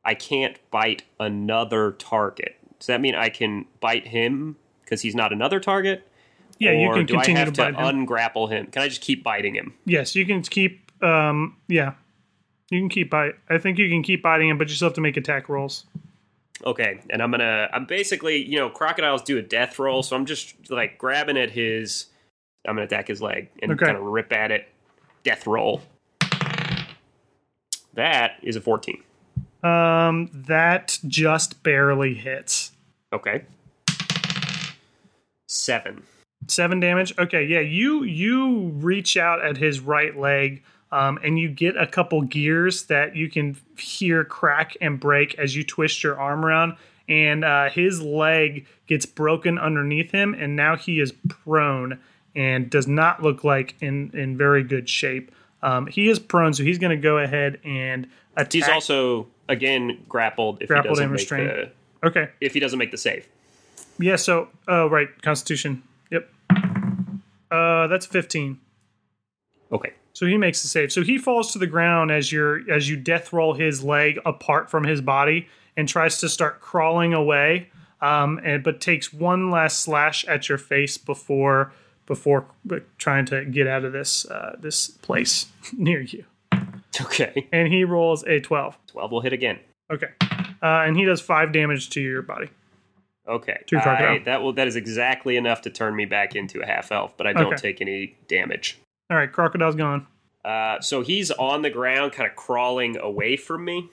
[0.04, 2.58] I can't bite another target.
[2.80, 6.06] Does that mean I can bite him because he's not another target?
[6.62, 8.05] Yeah, you can do I continue have to bite him.
[8.07, 8.68] ungrapple him?
[8.68, 9.74] Can I just keep biting him?
[9.86, 10.91] Yes, you can keep.
[11.03, 11.93] Um, yeah,
[12.70, 13.34] you can keep bite.
[13.49, 15.86] I think you can keep biting him, but you still have to make attack rolls.
[16.64, 20.26] Okay, and I'm gonna I'm basically you know crocodiles do a death roll, so I'm
[20.28, 22.05] just like grabbing at his.
[22.68, 23.86] I'm gonna attack his leg and Okay.
[23.86, 24.68] kind of rip at it.
[25.24, 25.82] Death roll.
[27.95, 29.01] That is a 14.
[29.64, 32.72] Um, that just barely hits.
[33.12, 33.43] Okay.
[35.47, 36.03] Seven.
[36.52, 37.18] Seven damage.
[37.18, 41.88] Okay, yeah, you you reach out at his right leg, um, and you get a
[41.88, 46.76] couple gears that you can hear crack and break as you twist your arm around,
[47.08, 51.97] and uh, his leg gets broken underneath him, and now he is prone
[52.36, 55.32] and does not look like in in very good shape.
[55.64, 58.52] Um, he is prone, so he's going to go ahead and attack.
[58.52, 61.72] He's also again grappled if Grappled he doesn't and make restrained.
[62.02, 62.30] the okay.
[62.41, 63.26] if he doesn't make the save.
[63.99, 64.18] Yeah.
[64.18, 65.84] So, oh right, Constitution.
[67.52, 68.60] Uh, that's fifteen.
[69.72, 69.93] Okay.
[70.14, 70.91] So he makes the save.
[70.91, 74.70] So he falls to the ground as you're as you death roll his leg apart
[74.70, 75.47] from his body
[75.78, 77.70] and tries to start crawling away.
[78.02, 81.72] Um, and but takes one last slash at your face before
[82.08, 82.47] before
[82.97, 85.47] trying to get out of this uh, this place
[85.78, 86.26] near you.
[86.99, 87.47] Okay.
[87.52, 88.78] And he rolls a twelve.
[88.88, 89.60] 12 will hit again.
[89.91, 90.10] Okay.
[90.62, 92.49] Uh, and he does five damage to your body.
[93.32, 93.58] Okay.
[93.68, 94.16] Two crocodile.
[94.16, 97.16] I- that will that is exactly enough to turn me back into a half elf,
[97.18, 97.56] but I don't Okay.
[97.58, 98.78] take any damage.
[99.10, 100.06] All right, crocodile's gone.
[100.46, 103.90] Uh, so he's on the ground, kind of crawling away from me.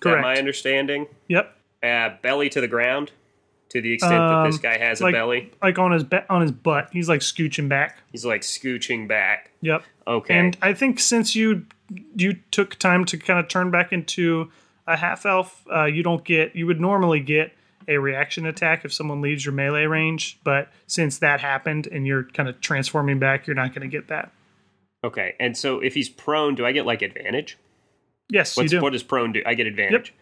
[0.00, 0.22] Correct.
[0.22, 1.06] my understanding?
[1.28, 1.56] Yep.
[1.80, 3.12] Uh, belly to the ground,
[3.68, 5.50] to the extent that this Um, guy has like- a belly.
[5.62, 6.88] Like on his be- on his butt.
[6.92, 7.98] He's like scooching back.
[8.10, 9.50] He's like scooching back.
[9.60, 9.84] Yep.
[10.08, 10.34] Okay.
[10.34, 11.66] And I think since you
[12.16, 14.50] you took time to kind of turn back into
[14.88, 17.52] a half elf, uh, you don't get you would normally get
[17.88, 22.24] a reaction attack if someone leaves your melee range, but since that happened and you're
[22.24, 24.32] kind of transforming back, you're not going to get that.
[25.04, 25.34] okay.
[25.40, 27.58] And so if he's prone, do I get like advantage?
[28.28, 28.82] Yes, What's, you do.
[28.82, 29.42] What does prone do?
[29.44, 30.14] I get advantage.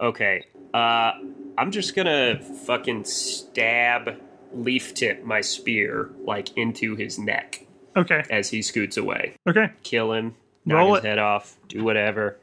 [0.00, 0.44] Okay.
[0.72, 1.12] Uh,
[1.56, 4.20] I'm just gonna fucking stab
[4.52, 8.22] leaf tip my spear like into his neck okay.
[8.30, 9.34] as he scoots away.
[9.48, 9.70] Okay.
[9.82, 10.36] Kill him.
[10.64, 11.08] Knock Roll his it.
[11.08, 11.56] head off.
[11.66, 12.36] Do whatever.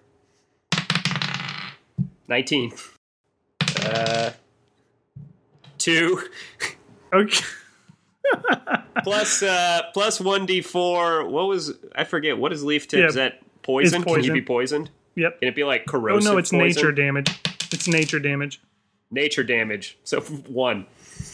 [2.27, 2.73] Nineteen.
[3.79, 4.31] Uh,
[5.85, 6.21] two
[7.13, 7.45] Okay.
[9.03, 11.27] plus uh plus one d four.
[11.27, 12.37] What was I forget?
[12.37, 12.99] What is leaf tip?
[13.01, 14.01] Yeah, Is that poison?
[14.01, 14.23] Can poison.
[14.35, 14.89] he be poisoned?
[15.15, 15.39] Yep.
[15.39, 16.31] Can it be like Oh corrosive?
[16.31, 16.67] no, it's poison?
[16.67, 17.39] nature damage.
[17.71, 18.61] It's nature damage.
[19.11, 19.97] Nature damage.
[20.03, 20.85] So one.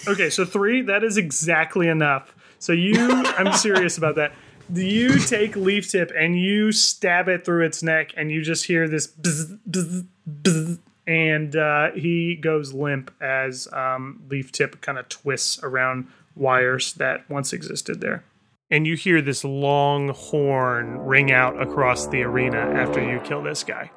[0.08, 2.36] Okay, so three, that is exactly enough.
[2.60, 2.94] So you,
[3.38, 4.34] I'm serious about that.
[4.72, 8.66] Do you take leaf tip and you stab it through its neck, and you just
[8.66, 10.06] hear this bzz, bzz,
[10.44, 16.94] bzz, and uh, he goes limp as um, leaf tip kind of twists around wires
[16.94, 18.24] that once existed there.
[18.70, 23.64] And you hear this long horn ring out across the arena after you kill this
[23.64, 23.92] guy.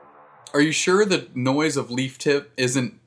[0.52, 2.98] Are you sure the noise of leaf tip isn't?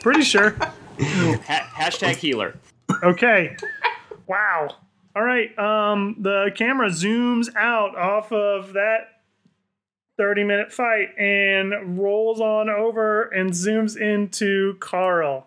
[0.00, 0.50] Pretty sure.
[1.00, 2.58] Ha- hashtag healer.
[3.02, 3.56] Okay.
[4.26, 4.76] Wow.
[5.16, 5.58] All right.
[5.58, 9.19] Um, the camera zooms out off of that
[10.20, 15.46] 30 minute fight and rolls on over and zooms into Carl.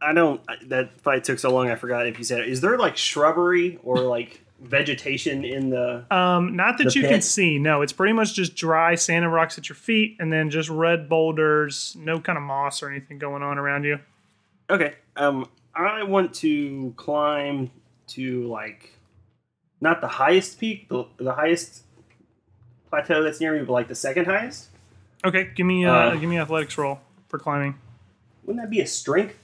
[0.00, 0.40] I don't.
[0.68, 1.70] That fight took so long.
[1.70, 2.42] I forgot if you said.
[2.42, 2.48] it.
[2.48, 6.06] Is there like shrubbery or like vegetation in the?
[6.14, 7.58] Um, not that you can see.
[7.58, 10.68] No, it's pretty much just dry sand and rocks at your feet, and then just
[10.68, 11.96] red boulders.
[11.98, 13.98] No kind of moss or anything going on around you.
[14.70, 14.94] Okay.
[15.16, 17.72] Um, I want to climb
[18.08, 18.96] to like,
[19.80, 21.82] not the highest peak, the, the highest
[22.92, 24.68] plateau that's near me, but like the second highest.
[25.24, 27.74] Okay, give me uh, Uh, give me athletics roll for climbing.
[28.44, 29.38] Wouldn't that be a strength?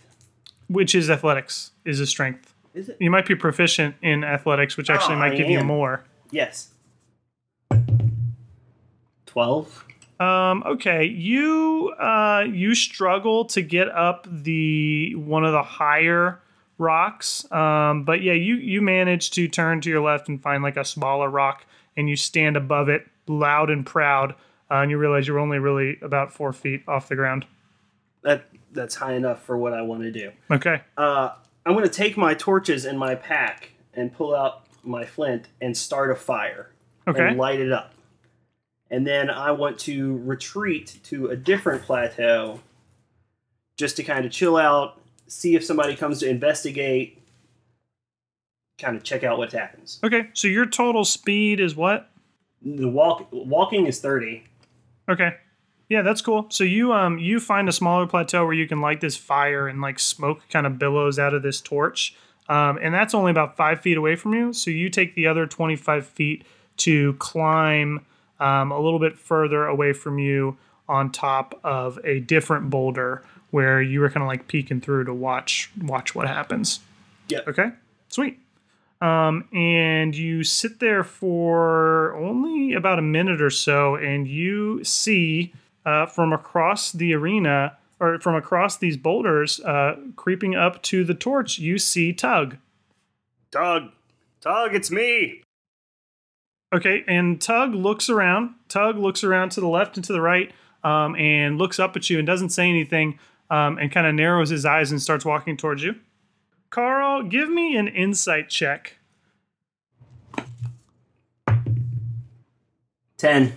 [0.71, 2.53] which is athletics, is a strength.
[2.75, 2.99] Is it?
[3.01, 6.05] You might be proficient in athletics, which actually Oh, might I give you more.
[6.31, 6.69] Yes.
[9.25, 9.85] Twelve.
[10.21, 16.41] Um, okay, you uh, you struggle to get up the one of the higher
[16.77, 20.77] rocks, um, but yeah, you you manage to turn to your left and find like
[20.77, 21.65] a smaller rock,
[21.97, 24.33] and you stand above it, loud and proud,
[24.71, 27.47] uh, and you realize you're only really about four feet off the ground.
[28.23, 30.33] That that's high enough for what I want to do.
[30.51, 31.31] Okay, Uh,
[31.65, 35.77] I'm going to take my torches in my pack and pull out my flint and
[35.77, 36.71] start a fire
[37.07, 37.95] okay, and light it up.
[38.91, 42.61] And then I want to retreat to a different plateau
[43.77, 47.23] just to kind of chill out, see if somebody comes to investigate,
[48.79, 50.01] kind of check out what happens.
[50.03, 50.29] okay.
[50.33, 52.11] So your total speed is what?
[52.63, 54.45] The walk walking is 30.
[55.09, 55.37] Okay.
[55.89, 56.47] Yeah, that's cool.
[56.51, 59.81] So you um you find a smaller plateau where you can light this fire and
[59.81, 62.15] like smoke kind of billows out of this torch.
[62.49, 64.53] Um, and that's only about five feet away from you.
[64.53, 66.47] So you take the other 25 feet
[66.79, 68.07] to climb
[68.41, 70.57] um, a little bit further away from you
[70.89, 75.15] on top of a different boulder where you were kind of like peeking through to
[75.15, 76.81] watch watch what happens.
[77.29, 77.41] Yeah.
[77.47, 77.71] Okay.
[78.09, 78.39] Sweet.
[79.01, 85.53] Um, and you sit there for only about a minute or so, and you see
[85.87, 91.15] uh, from across the arena or from across these boulders, uh, creeping up to the
[91.15, 92.57] torch, you see Tug.
[93.51, 93.91] Tug,
[94.41, 95.43] Tug, it's me.
[96.73, 98.55] Okay, and Tug looks around.
[98.69, 100.53] Tug looks around to the left and to the right,
[100.85, 103.19] um, and looks up at you and doesn't say anything,
[103.51, 105.97] um, and kind of narrows his eyes and starts walking towards you.
[106.71, 108.99] Carl, give me an insight check.
[113.19, 113.57] 10.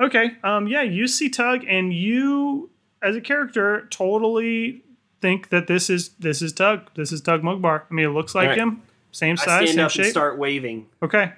[0.00, 0.36] Okay.
[0.44, 0.68] Um.
[0.68, 0.82] Yeah.
[0.82, 2.70] You see Tug, and you,
[3.02, 4.84] as a character, totally
[5.20, 6.90] think that this is this is Tug.
[6.94, 7.82] This is Tug Mugbar.
[7.90, 8.58] I mean, it looks like Alright.
[8.58, 8.82] him.
[9.12, 10.04] Same size, I stand same up shape.
[10.04, 10.86] and start waving.
[11.02, 11.32] okay.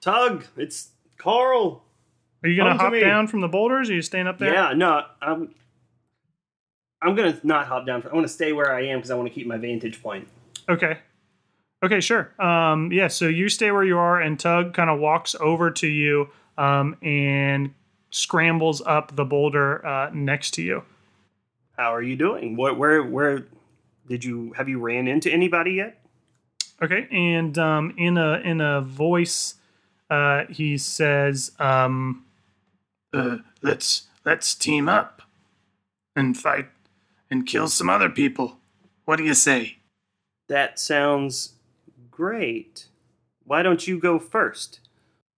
[0.00, 1.84] Tug, it's Carl.
[2.42, 3.90] Are you gonna Come hop down from the boulders?
[3.90, 4.52] Or are you staying up there?
[4.54, 5.54] Yeah, no, I'm.
[7.02, 8.02] I'm gonna not hop down.
[8.10, 10.26] I want to stay where I am because I want to keep my vantage point.
[10.68, 10.98] Okay.
[11.82, 12.32] Okay, sure.
[12.42, 15.86] Um, yeah, so you stay where you are, and Tug kind of walks over to
[15.86, 17.72] you um, and
[18.10, 20.82] scrambles up the boulder uh, next to you.
[21.76, 22.56] How are you doing?
[22.56, 22.76] What?
[22.76, 23.02] Where?
[23.04, 23.46] Where?
[24.08, 26.02] Did you have you ran into anybody yet?
[26.82, 29.54] Okay, and um, in a in a voice,
[30.10, 32.24] uh, he says, um,
[33.12, 35.22] uh, "Let's let's team up
[36.16, 36.66] and fight
[37.30, 38.58] and kill some other people.
[39.04, 39.77] What do you say?"
[40.48, 41.54] That sounds
[42.10, 42.86] great.
[43.44, 44.80] Why don't you go first?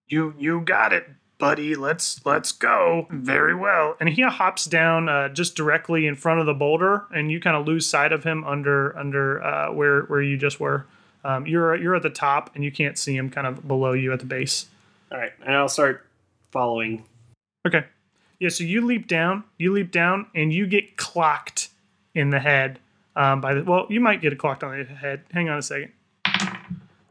[0.08, 1.08] You you got it,
[1.38, 1.74] buddy.
[1.74, 3.06] Let's let's go.
[3.10, 3.96] Very well.
[4.00, 7.56] And he hops down uh, just directly in front of the boulder, and you kind
[7.56, 10.86] of lose sight of him under under uh, where where you just were.
[11.24, 14.12] Um, you're you're at the top, and you can't see him kind of below you
[14.12, 14.66] at the base.
[15.12, 16.06] All right, and I'll start
[16.50, 17.04] following.
[17.66, 17.84] Okay.
[18.38, 18.48] Yeah.
[18.48, 19.44] So you leap down.
[19.58, 21.68] You leap down, and you get clocked
[22.14, 22.78] in the head.
[23.20, 25.22] Um, by the well, you might get clocked on the head.
[25.30, 25.92] Hang on a second.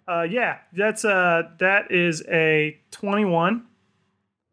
[0.08, 3.66] Uh, yeah, that's uh, that is a twenty-one.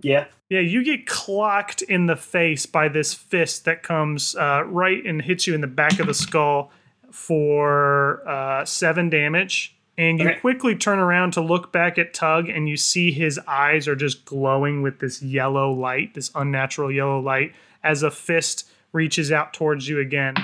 [0.01, 0.27] Yeah.
[0.51, 5.23] Yeah, you get clocked in the face by this fist that comes uh, right and
[5.23, 6.71] hits you in the back of the skull
[7.11, 9.75] for uh, seven damage.
[9.99, 10.39] And you Okay.
[10.41, 14.27] quickly turn around to look back at Tug, and you see his eyes are just
[14.27, 19.89] glowing with this yellow light, this unnatural yellow light, as a fist reaches out towards
[19.89, 20.35] you again.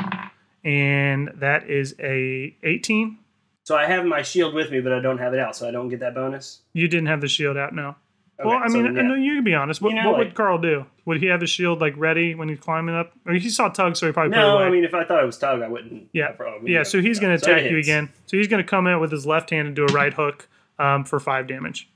[0.64, 3.18] And that is a 18.
[3.64, 5.70] So I have my shield with me, but I don't have it out, so I
[5.70, 6.60] don't get that bonus.
[6.72, 7.94] You didn't have the shield out, no.
[8.40, 9.06] Okay, well, I so mean, I yeah.
[9.08, 9.80] know you can be honest.
[9.80, 10.86] What, You know, what would Carl do?
[11.04, 13.12] Would he have his shield like ready when he's climbing up?
[13.26, 14.58] Or he saw Tug, so he probably No.
[14.58, 16.08] I mean, if I thought it was Tug, I wouldn't.
[16.12, 16.32] yeah,
[16.64, 16.82] yeah.
[16.82, 17.86] So he's going to So attack you hits.
[17.86, 18.08] again.
[18.26, 20.48] So he's going to come out with his left hand and do a right hook
[20.78, 21.88] um, for five damage.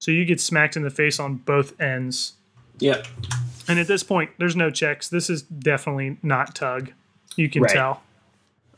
[0.00, 2.34] So you get smacked in the face on both ends.
[2.78, 3.06] Yep.
[3.68, 5.08] And at this point, there's no checks.
[5.08, 6.92] This is definitely not Tug.
[7.36, 7.72] You can Right.
[7.72, 8.02] tell.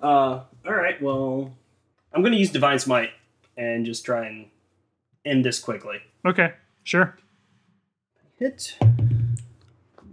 [0.03, 1.01] Uh, all right.
[1.01, 1.53] Well,
[2.13, 3.11] I'm going to use Divine Smite
[3.57, 4.47] and just try and
[5.25, 5.99] end this quickly.
[6.27, 6.53] Okay,
[6.85, 7.17] sure.
[8.39, 8.77] Hit.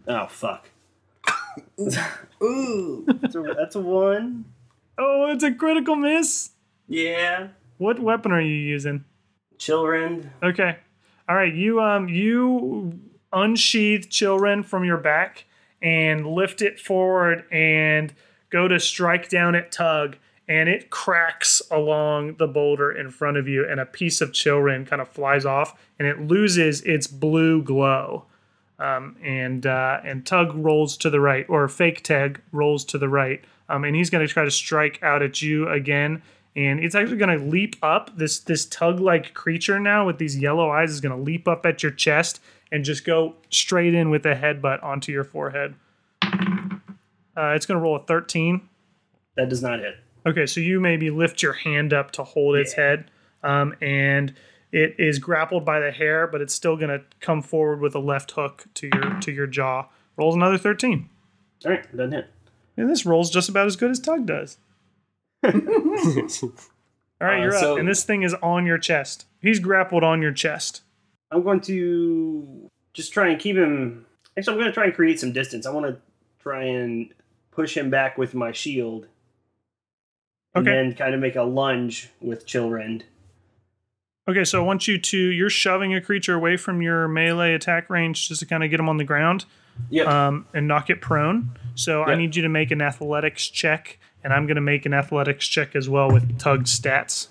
[0.08, 0.70] Oh fuck.
[2.44, 3.06] Ooh.
[3.08, 4.46] That's a, that's a one.
[4.98, 6.52] Oh, it's a critical miss.
[6.88, 7.50] Yeah.
[7.78, 9.04] What weapon are you using?
[9.58, 10.30] Chillrend.
[10.44, 10.78] Okay.
[11.28, 11.54] All right.
[11.54, 13.00] You um you
[13.34, 15.46] unsheath Chillrend from your back
[15.82, 18.14] and lift it forward and
[18.56, 20.16] go to strike down at Tug,
[20.48, 24.88] and it cracks along the boulder in front of you, and a piece of Chillrend
[24.88, 28.24] kind of flies off, and it loses its blue glow.
[28.80, 33.10] Um, and uh, and Tug rolls to the right, or fake Tag rolls to the
[33.10, 36.22] right, um, and he's going to try to strike out at you again.
[36.56, 38.18] And it's actually going to leap up.
[38.18, 41.66] This this Tug like creature now with these yellow eyes is going to leap up
[41.66, 42.40] at your chest
[42.72, 45.76] and just go straight in with a headbutt onto your forehead.
[47.38, 48.70] Uh, it's going to roll a thirteen.
[49.36, 49.96] That does not hit.
[50.26, 52.84] Okay, so you maybe lift your hand up to hold its Yeah.
[52.84, 53.12] head,
[53.44, 54.34] um, and
[54.72, 58.00] it is grappled by the hair, but it's still going to come forward with a
[58.00, 59.88] left hook to your to your jaw.
[60.18, 61.10] Rolls another thirteen,
[61.66, 62.28] All right, doesn't hit.
[62.78, 64.58] and this rolls just about as good as Tug does.
[65.44, 65.52] All
[67.22, 69.26] right, Uh, you're so- up, and this thing is on your chest.
[69.42, 70.82] He's grappled on your chest.
[71.32, 74.06] I'm going to just try and keep him.
[74.38, 75.66] Actually, I'm going to try and create some distance.
[75.66, 75.98] I want to
[76.40, 77.14] try and
[77.56, 79.08] push him back with my shield.
[80.54, 80.76] And Okay.
[80.76, 83.04] then kind of make a lunge with Chillrend.
[84.28, 87.90] Okay, so I want you to you're shoving a creature away from your melee attack
[87.90, 89.46] range just to kind of get him on the ground.
[89.90, 90.08] Yep.
[90.08, 91.52] um, and knock it prone.
[91.76, 94.94] So I need you to make an athletics check, and I'm going to make an
[94.94, 97.28] athletics check as well with Tug's stats.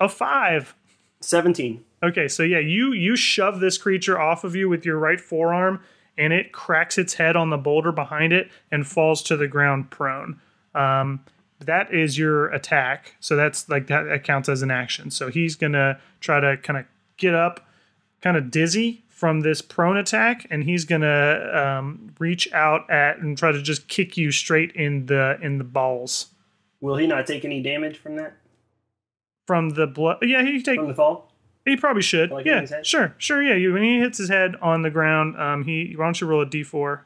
[0.00, 0.74] A five.
[1.20, 1.84] 17.
[2.02, 5.80] Okay, so yeah, you you shove this creature off of you with your right forearm,
[6.18, 9.90] and it cracks its head on the boulder behind it and falls to the ground
[9.90, 10.40] prone.
[10.74, 11.24] Um,
[11.60, 15.10] that is your attack, so that's like that, that counts as an action.
[15.10, 16.86] So he's gonna try to kind of
[17.16, 17.66] get up,
[18.20, 23.38] kind of dizzy from this prone attack, and he's gonna um, reach out at and
[23.38, 26.28] try to just kick you straight in the in the balls
[26.80, 28.34] Will he not take any damage from that?
[29.46, 30.18] from the blood.
[30.22, 31.31] Yeah, he take From the fall?
[31.64, 32.30] He probably should.
[32.30, 33.42] Like yeah, sure, sure.
[33.42, 36.26] Yeah, you, when he hits his head on the ground, um, he why don't you
[36.26, 37.00] roll a d4?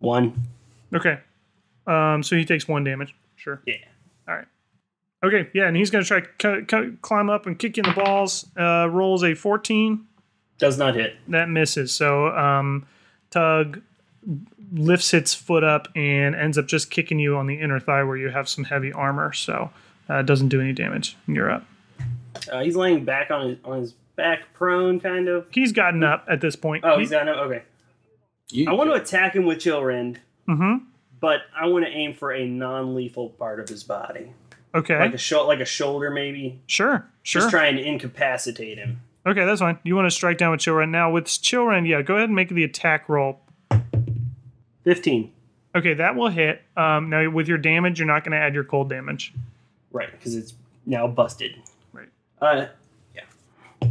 [0.00, 0.48] One.
[0.94, 1.18] Okay,
[1.86, 3.14] um, so he takes one damage.
[3.36, 3.60] Sure.
[3.66, 3.76] Yeah.
[4.26, 4.46] All right.
[5.24, 7.90] Okay, yeah, and he's gonna try to c- c- climb up and kick you in
[7.90, 8.46] the balls.
[8.58, 10.04] Uh, rolls a 14.
[10.58, 11.16] Does not hit.
[11.28, 11.92] That misses.
[11.92, 12.86] So um,
[13.30, 13.80] Tug
[14.72, 18.16] lifts its foot up and ends up just kicking you on the inner thigh where
[18.16, 19.32] you have some heavy armor.
[19.32, 19.70] So
[20.10, 21.16] uh, it doesn't do any damage.
[21.26, 21.64] And you're up.
[22.50, 25.46] Uh, he's laying back on his on his back, prone, kind of.
[25.50, 26.84] He's gotten up at this point.
[26.84, 27.34] Oh, he's got no.
[27.44, 27.62] Okay.
[28.50, 30.16] You I want to attack him with Chillrend,
[30.48, 30.84] Mm-hmm.
[31.20, 34.32] but I want to aim for a non-lethal part of his body,
[34.74, 34.98] Okay.
[34.98, 36.60] like a sho- like a shoulder, maybe.
[36.66, 37.06] Sure.
[37.22, 37.42] Sure.
[37.42, 39.00] Just trying to incapacitate him.
[39.26, 39.78] Okay, that's fine.
[39.82, 40.88] You want to strike down with Chillrend.
[40.88, 43.40] Now, with Chillrend, yeah, go ahead and make the attack roll.
[44.84, 45.32] Fifteen.
[45.74, 46.62] Okay, that will hit.
[46.76, 49.34] Um, now, with your damage, you're not going to add your cold damage.
[49.92, 50.54] Right, because it's
[50.86, 51.56] now busted.
[52.40, 52.58] Right.
[52.58, 52.68] Uh,
[53.14, 53.88] yeah.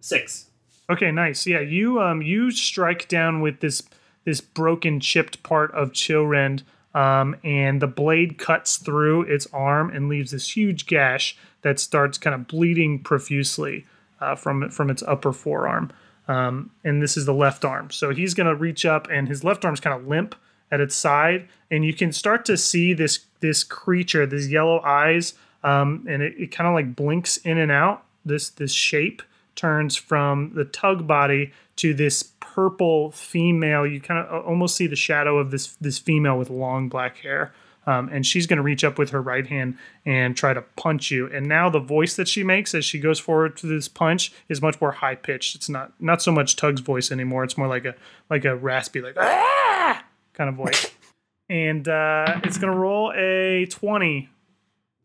[0.00, 0.50] Six.
[0.88, 1.46] Okay, nice.
[1.46, 3.82] Yeah, you um you strike down with this
[4.24, 6.62] this broken chipped part of Chillrend,
[6.94, 12.18] um, and the blade cuts through its arm and leaves this huge gash that starts
[12.18, 13.86] kind of bleeding profusely
[14.20, 15.92] uh, from from its upper forearm.
[16.28, 17.90] Um, and this is the left arm.
[17.90, 20.34] So he's gonna reach up, and his left arm's kind of limp
[20.70, 25.34] at its side, and you can start to see this this creature, these yellow eyes,
[25.66, 28.04] um, and it, it kind of like blinks in and out.
[28.24, 29.22] This this shape
[29.56, 33.86] turns from the tug body to this purple female.
[33.86, 37.52] You kind of almost see the shadow of this this female with long black hair.
[37.88, 41.12] Um, and she's going to reach up with her right hand and try to punch
[41.12, 41.30] you.
[41.32, 44.60] And now the voice that she makes as she goes forward to this punch is
[44.60, 45.54] much more high pitched.
[45.54, 47.44] It's not not so much Tug's voice anymore.
[47.44, 47.94] It's more like a
[48.30, 50.90] like a raspy like ah kind of voice.
[51.48, 54.28] And uh, it's going to roll a twenty.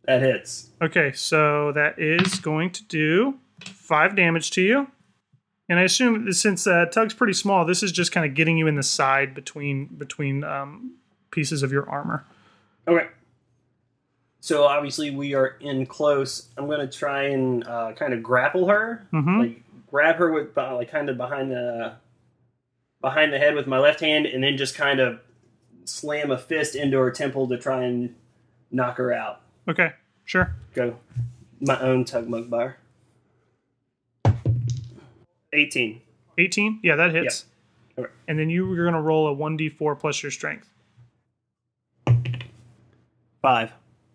[0.06, 0.69] That hits.
[0.82, 4.88] Okay, so that is going to do five damage to you.
[5.69, 8.68] And I assume since uh, Tug's pretty small, this is just kind of getting you
[8.68, 10.95] in the side between between um,
[11.30, 12.26] pieces of your armor.
[12.88, 13.07] Okay.
[14.40, 16.49] So obviously we are in close.
[16.57, 19.40] I'm gonna try and uh, kind of grapple her, Mhm.
[19.40, 21.94] like grab her with uh, like kind of behind the
[23.02, 25.19] behind the head with my left hand, and then just kind of
[25.86, 28.15] slam a fist into her temple to try and
[28.72, 29.40] knock her out.
[29.68, 29.92] Okay,
[30.26, 30.56] sure.
[30.74, 30.98] Go,
[31.60, 32.76] my own Tug Mugbar.
[35.54, 36.02] Eighteen.
[36.38, 36.80] 18?
[36.84, 37.46] Yeah, that hits.
[37.98, 38.12] Okay.
[38.28, 40.70] And then you, you're going to roll a 1d4 plus your strength.
[43.42, 43.74] Five.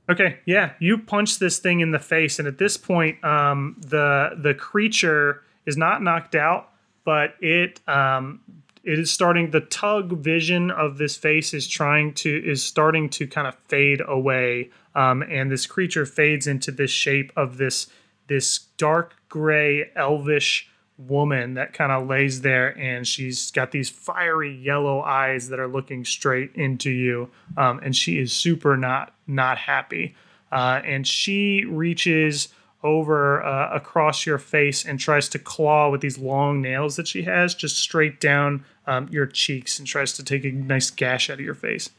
[0.09, 4.39] Okay, yeah, you punch this thing in the face, and at this point, um, the
[4.40, 6.68] the creature is not knocked out,
[7.05, 8.40] but it um,
[8.85, 9.51] it is starting.
[9.51, 14.01] The tug vision of this face is trying to is starting to kind of fade
[14.06, 17.86] away, um, and this creature fades into this shape of this
[18.27, 20.68] this dark gray elvish
[20.98, 25.68] woman that kind of lays there and she's got these fiery yellow eyes that are
[25.68, 30.14] looking straight into you um, and she is super not not happy
[30.51, 32.48] uh, and she reaches
[32.82, 37.23] over uh, across your face and tries to claw with these long nails that she
[37.23, 41.35] has just straight down um, your cheeks and tries to take a nice gash out
[41.35, 41.90] of your face.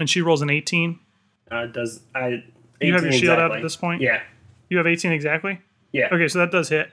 [0.00, 0.98] And she rolls an 18.
[1.50, 2.44] Uh, does I?
[2.80, 4.00] You have your 18 shield out at this point?
[4.00, 4.20] Yeah.
[4.68, 5.60] You have 18 exactly?
[5.92, 6.08] Yeah.
[6.12, 6.90] Okay, so that does hit.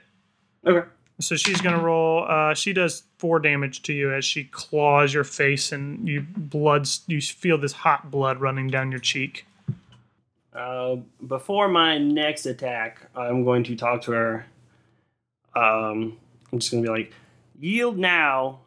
[0.66, 0.86] Okay.
[1.20, 2.24] So she's gonna roll.
[2.28, 6.88] Uh, she does four damage to you as she claws your face, and you blood.
[7.06, 9.46] You feel this hot blood running down your cheek.
[10.52, 10.96] Uh,
[11.26, 14.46] before my next attack, I'm going to talk to her.
[15.54, 16.18] Um,
[16.52, 17.12] I'm just to be like,
[17.58, 18.60] yield now,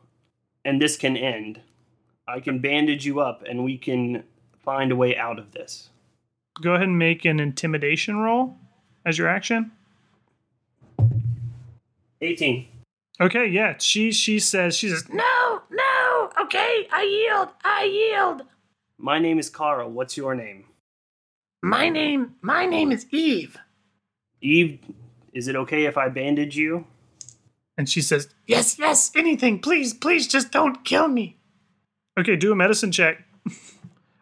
[0.63, 1.61] and this can end.
[2.27, 4.23] I can bandage you up, and we can
[4.65, 5.89] find a way out of this.
[6.61, 8.57] Go ahead and make an intimidation roll
[9.05, 9.71] as your action.
[12.21, 12.67] 18.
[13.21, 13.75] Okay, yeah.
[13.77, 16.29] She she says she says no, no.
[16.41, 17.49] Okay, I yield.
[17.63, 18.41] I yield.
[18.97, 19.89] My name is Carl.
[19.89, 20.65] What's your name?
[21.61, 23.57] My name my name is Eve.
[24.41, 24.79] Eve,
[25.33, 26.87] is it okay if I bandage you?
[27.77, 29.11] And she says yes, yes.
[29.15, 31.37] Anything, please, please, just don't kill me.
[32.19, 33.23] Okay, do a medicine check.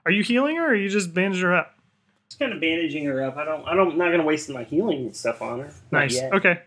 [0.06, 1.76] are you healing her, or are you just bandaging her up?
[2.30, 3.38] Just kind of bandaging her up.
[3.38, 3.66] I don't.
[3.66, 3.92] I don't.
[3.92, 5.74] I'm not going to waste my healing stuff on her.
[5.92, 6.20] Nice.
[6.20, 6.62] Okay.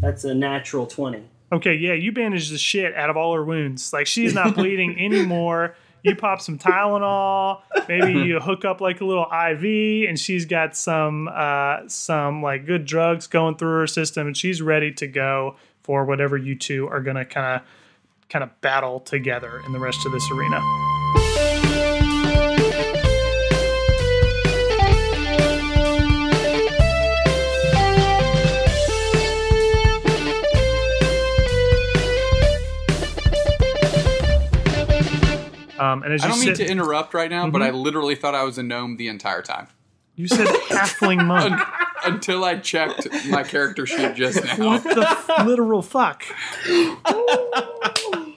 [0.00, 1.24] That's a natural 20.
[1.50, 3.92] Okay, yeah, you bandage the shit out of all her wounds.
[3.92, 5.74] Like she's not bleeding anymore.
[6.04, 10.76] You pop some Tylenol, maybe you hook up like a little IV, and she's got
[10.76, 15.56] some uh, some like good drugs going through her system, and she's ready to go
[15.82, 17.68] for whatever you two are gonna kind of
[18.28, 20.60] kind of battle together in the rest of this arena.
[35.78, 37.66] Um, and as I don't mean sit, to interrupt right now, but Mhm.
[37.66, 39.68] I literally thought I was a gnome the entire time
[40.16, 41.60] you said halfling monk.
[42.04, 44.66] until I checked my character sheet just now.
[44.66, 46.24] what the f- literal fuck?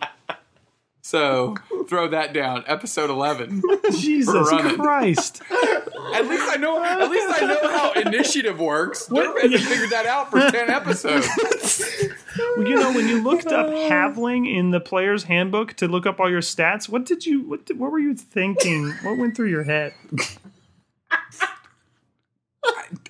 [1.12, 1.56] So
[1.90, 2.64] throw that down.
[2.68, 3.62] Episode eleven.
[3.92, 4.48] Jesus.
[4.78, 5.42] Christ!
[5.52, 6.82] At least I know.
[6.82, 9.10] At least I know how initiative works.
[9.10, 11.28] Derp hasn't figured that out for ten episodes.
[12.56, 16.18] Well, you know, when you looked up Halfling in the player's handbook to look up
[16.22, 17.42] all your stats, what did you?
[17.42, 18.92] What, did, what were you thinking?
[19.04, 19.94] What went through your head?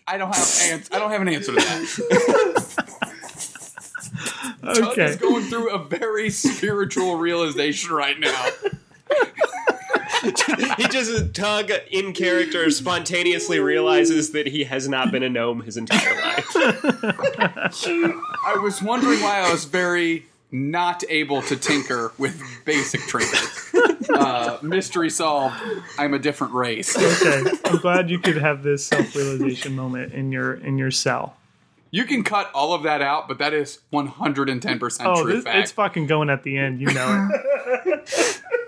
[0.08, 3.11] I don't have ans- I don't have an answer to that.
[4.64, 5.06] Tug Okay.
[5.06, 8.48] is going through a very spiritual realization right now.
[10.78, 15.78] he just Tug in character spontaneously realizes that he has not been a gnome his
[15.78, 16.48] entire life.
[16.56, 23.74] I was wondering why I was very not able to tinker with basic trinkets.
[24.10, 25.56] Uh, mystery solved.
[25.98, 26.96] I'm a different race.
[26.98, 27.44] Okay.
[27.66, 31.38] I'm glad you could have this self-realization moment in your in your cell.
[31.92, 35.58] You can cut all of that out, but that is 110% Oh, true this, fact.
[35.58, 36.80] it's fucking going at the end.
[36.80, 38.42] You know it.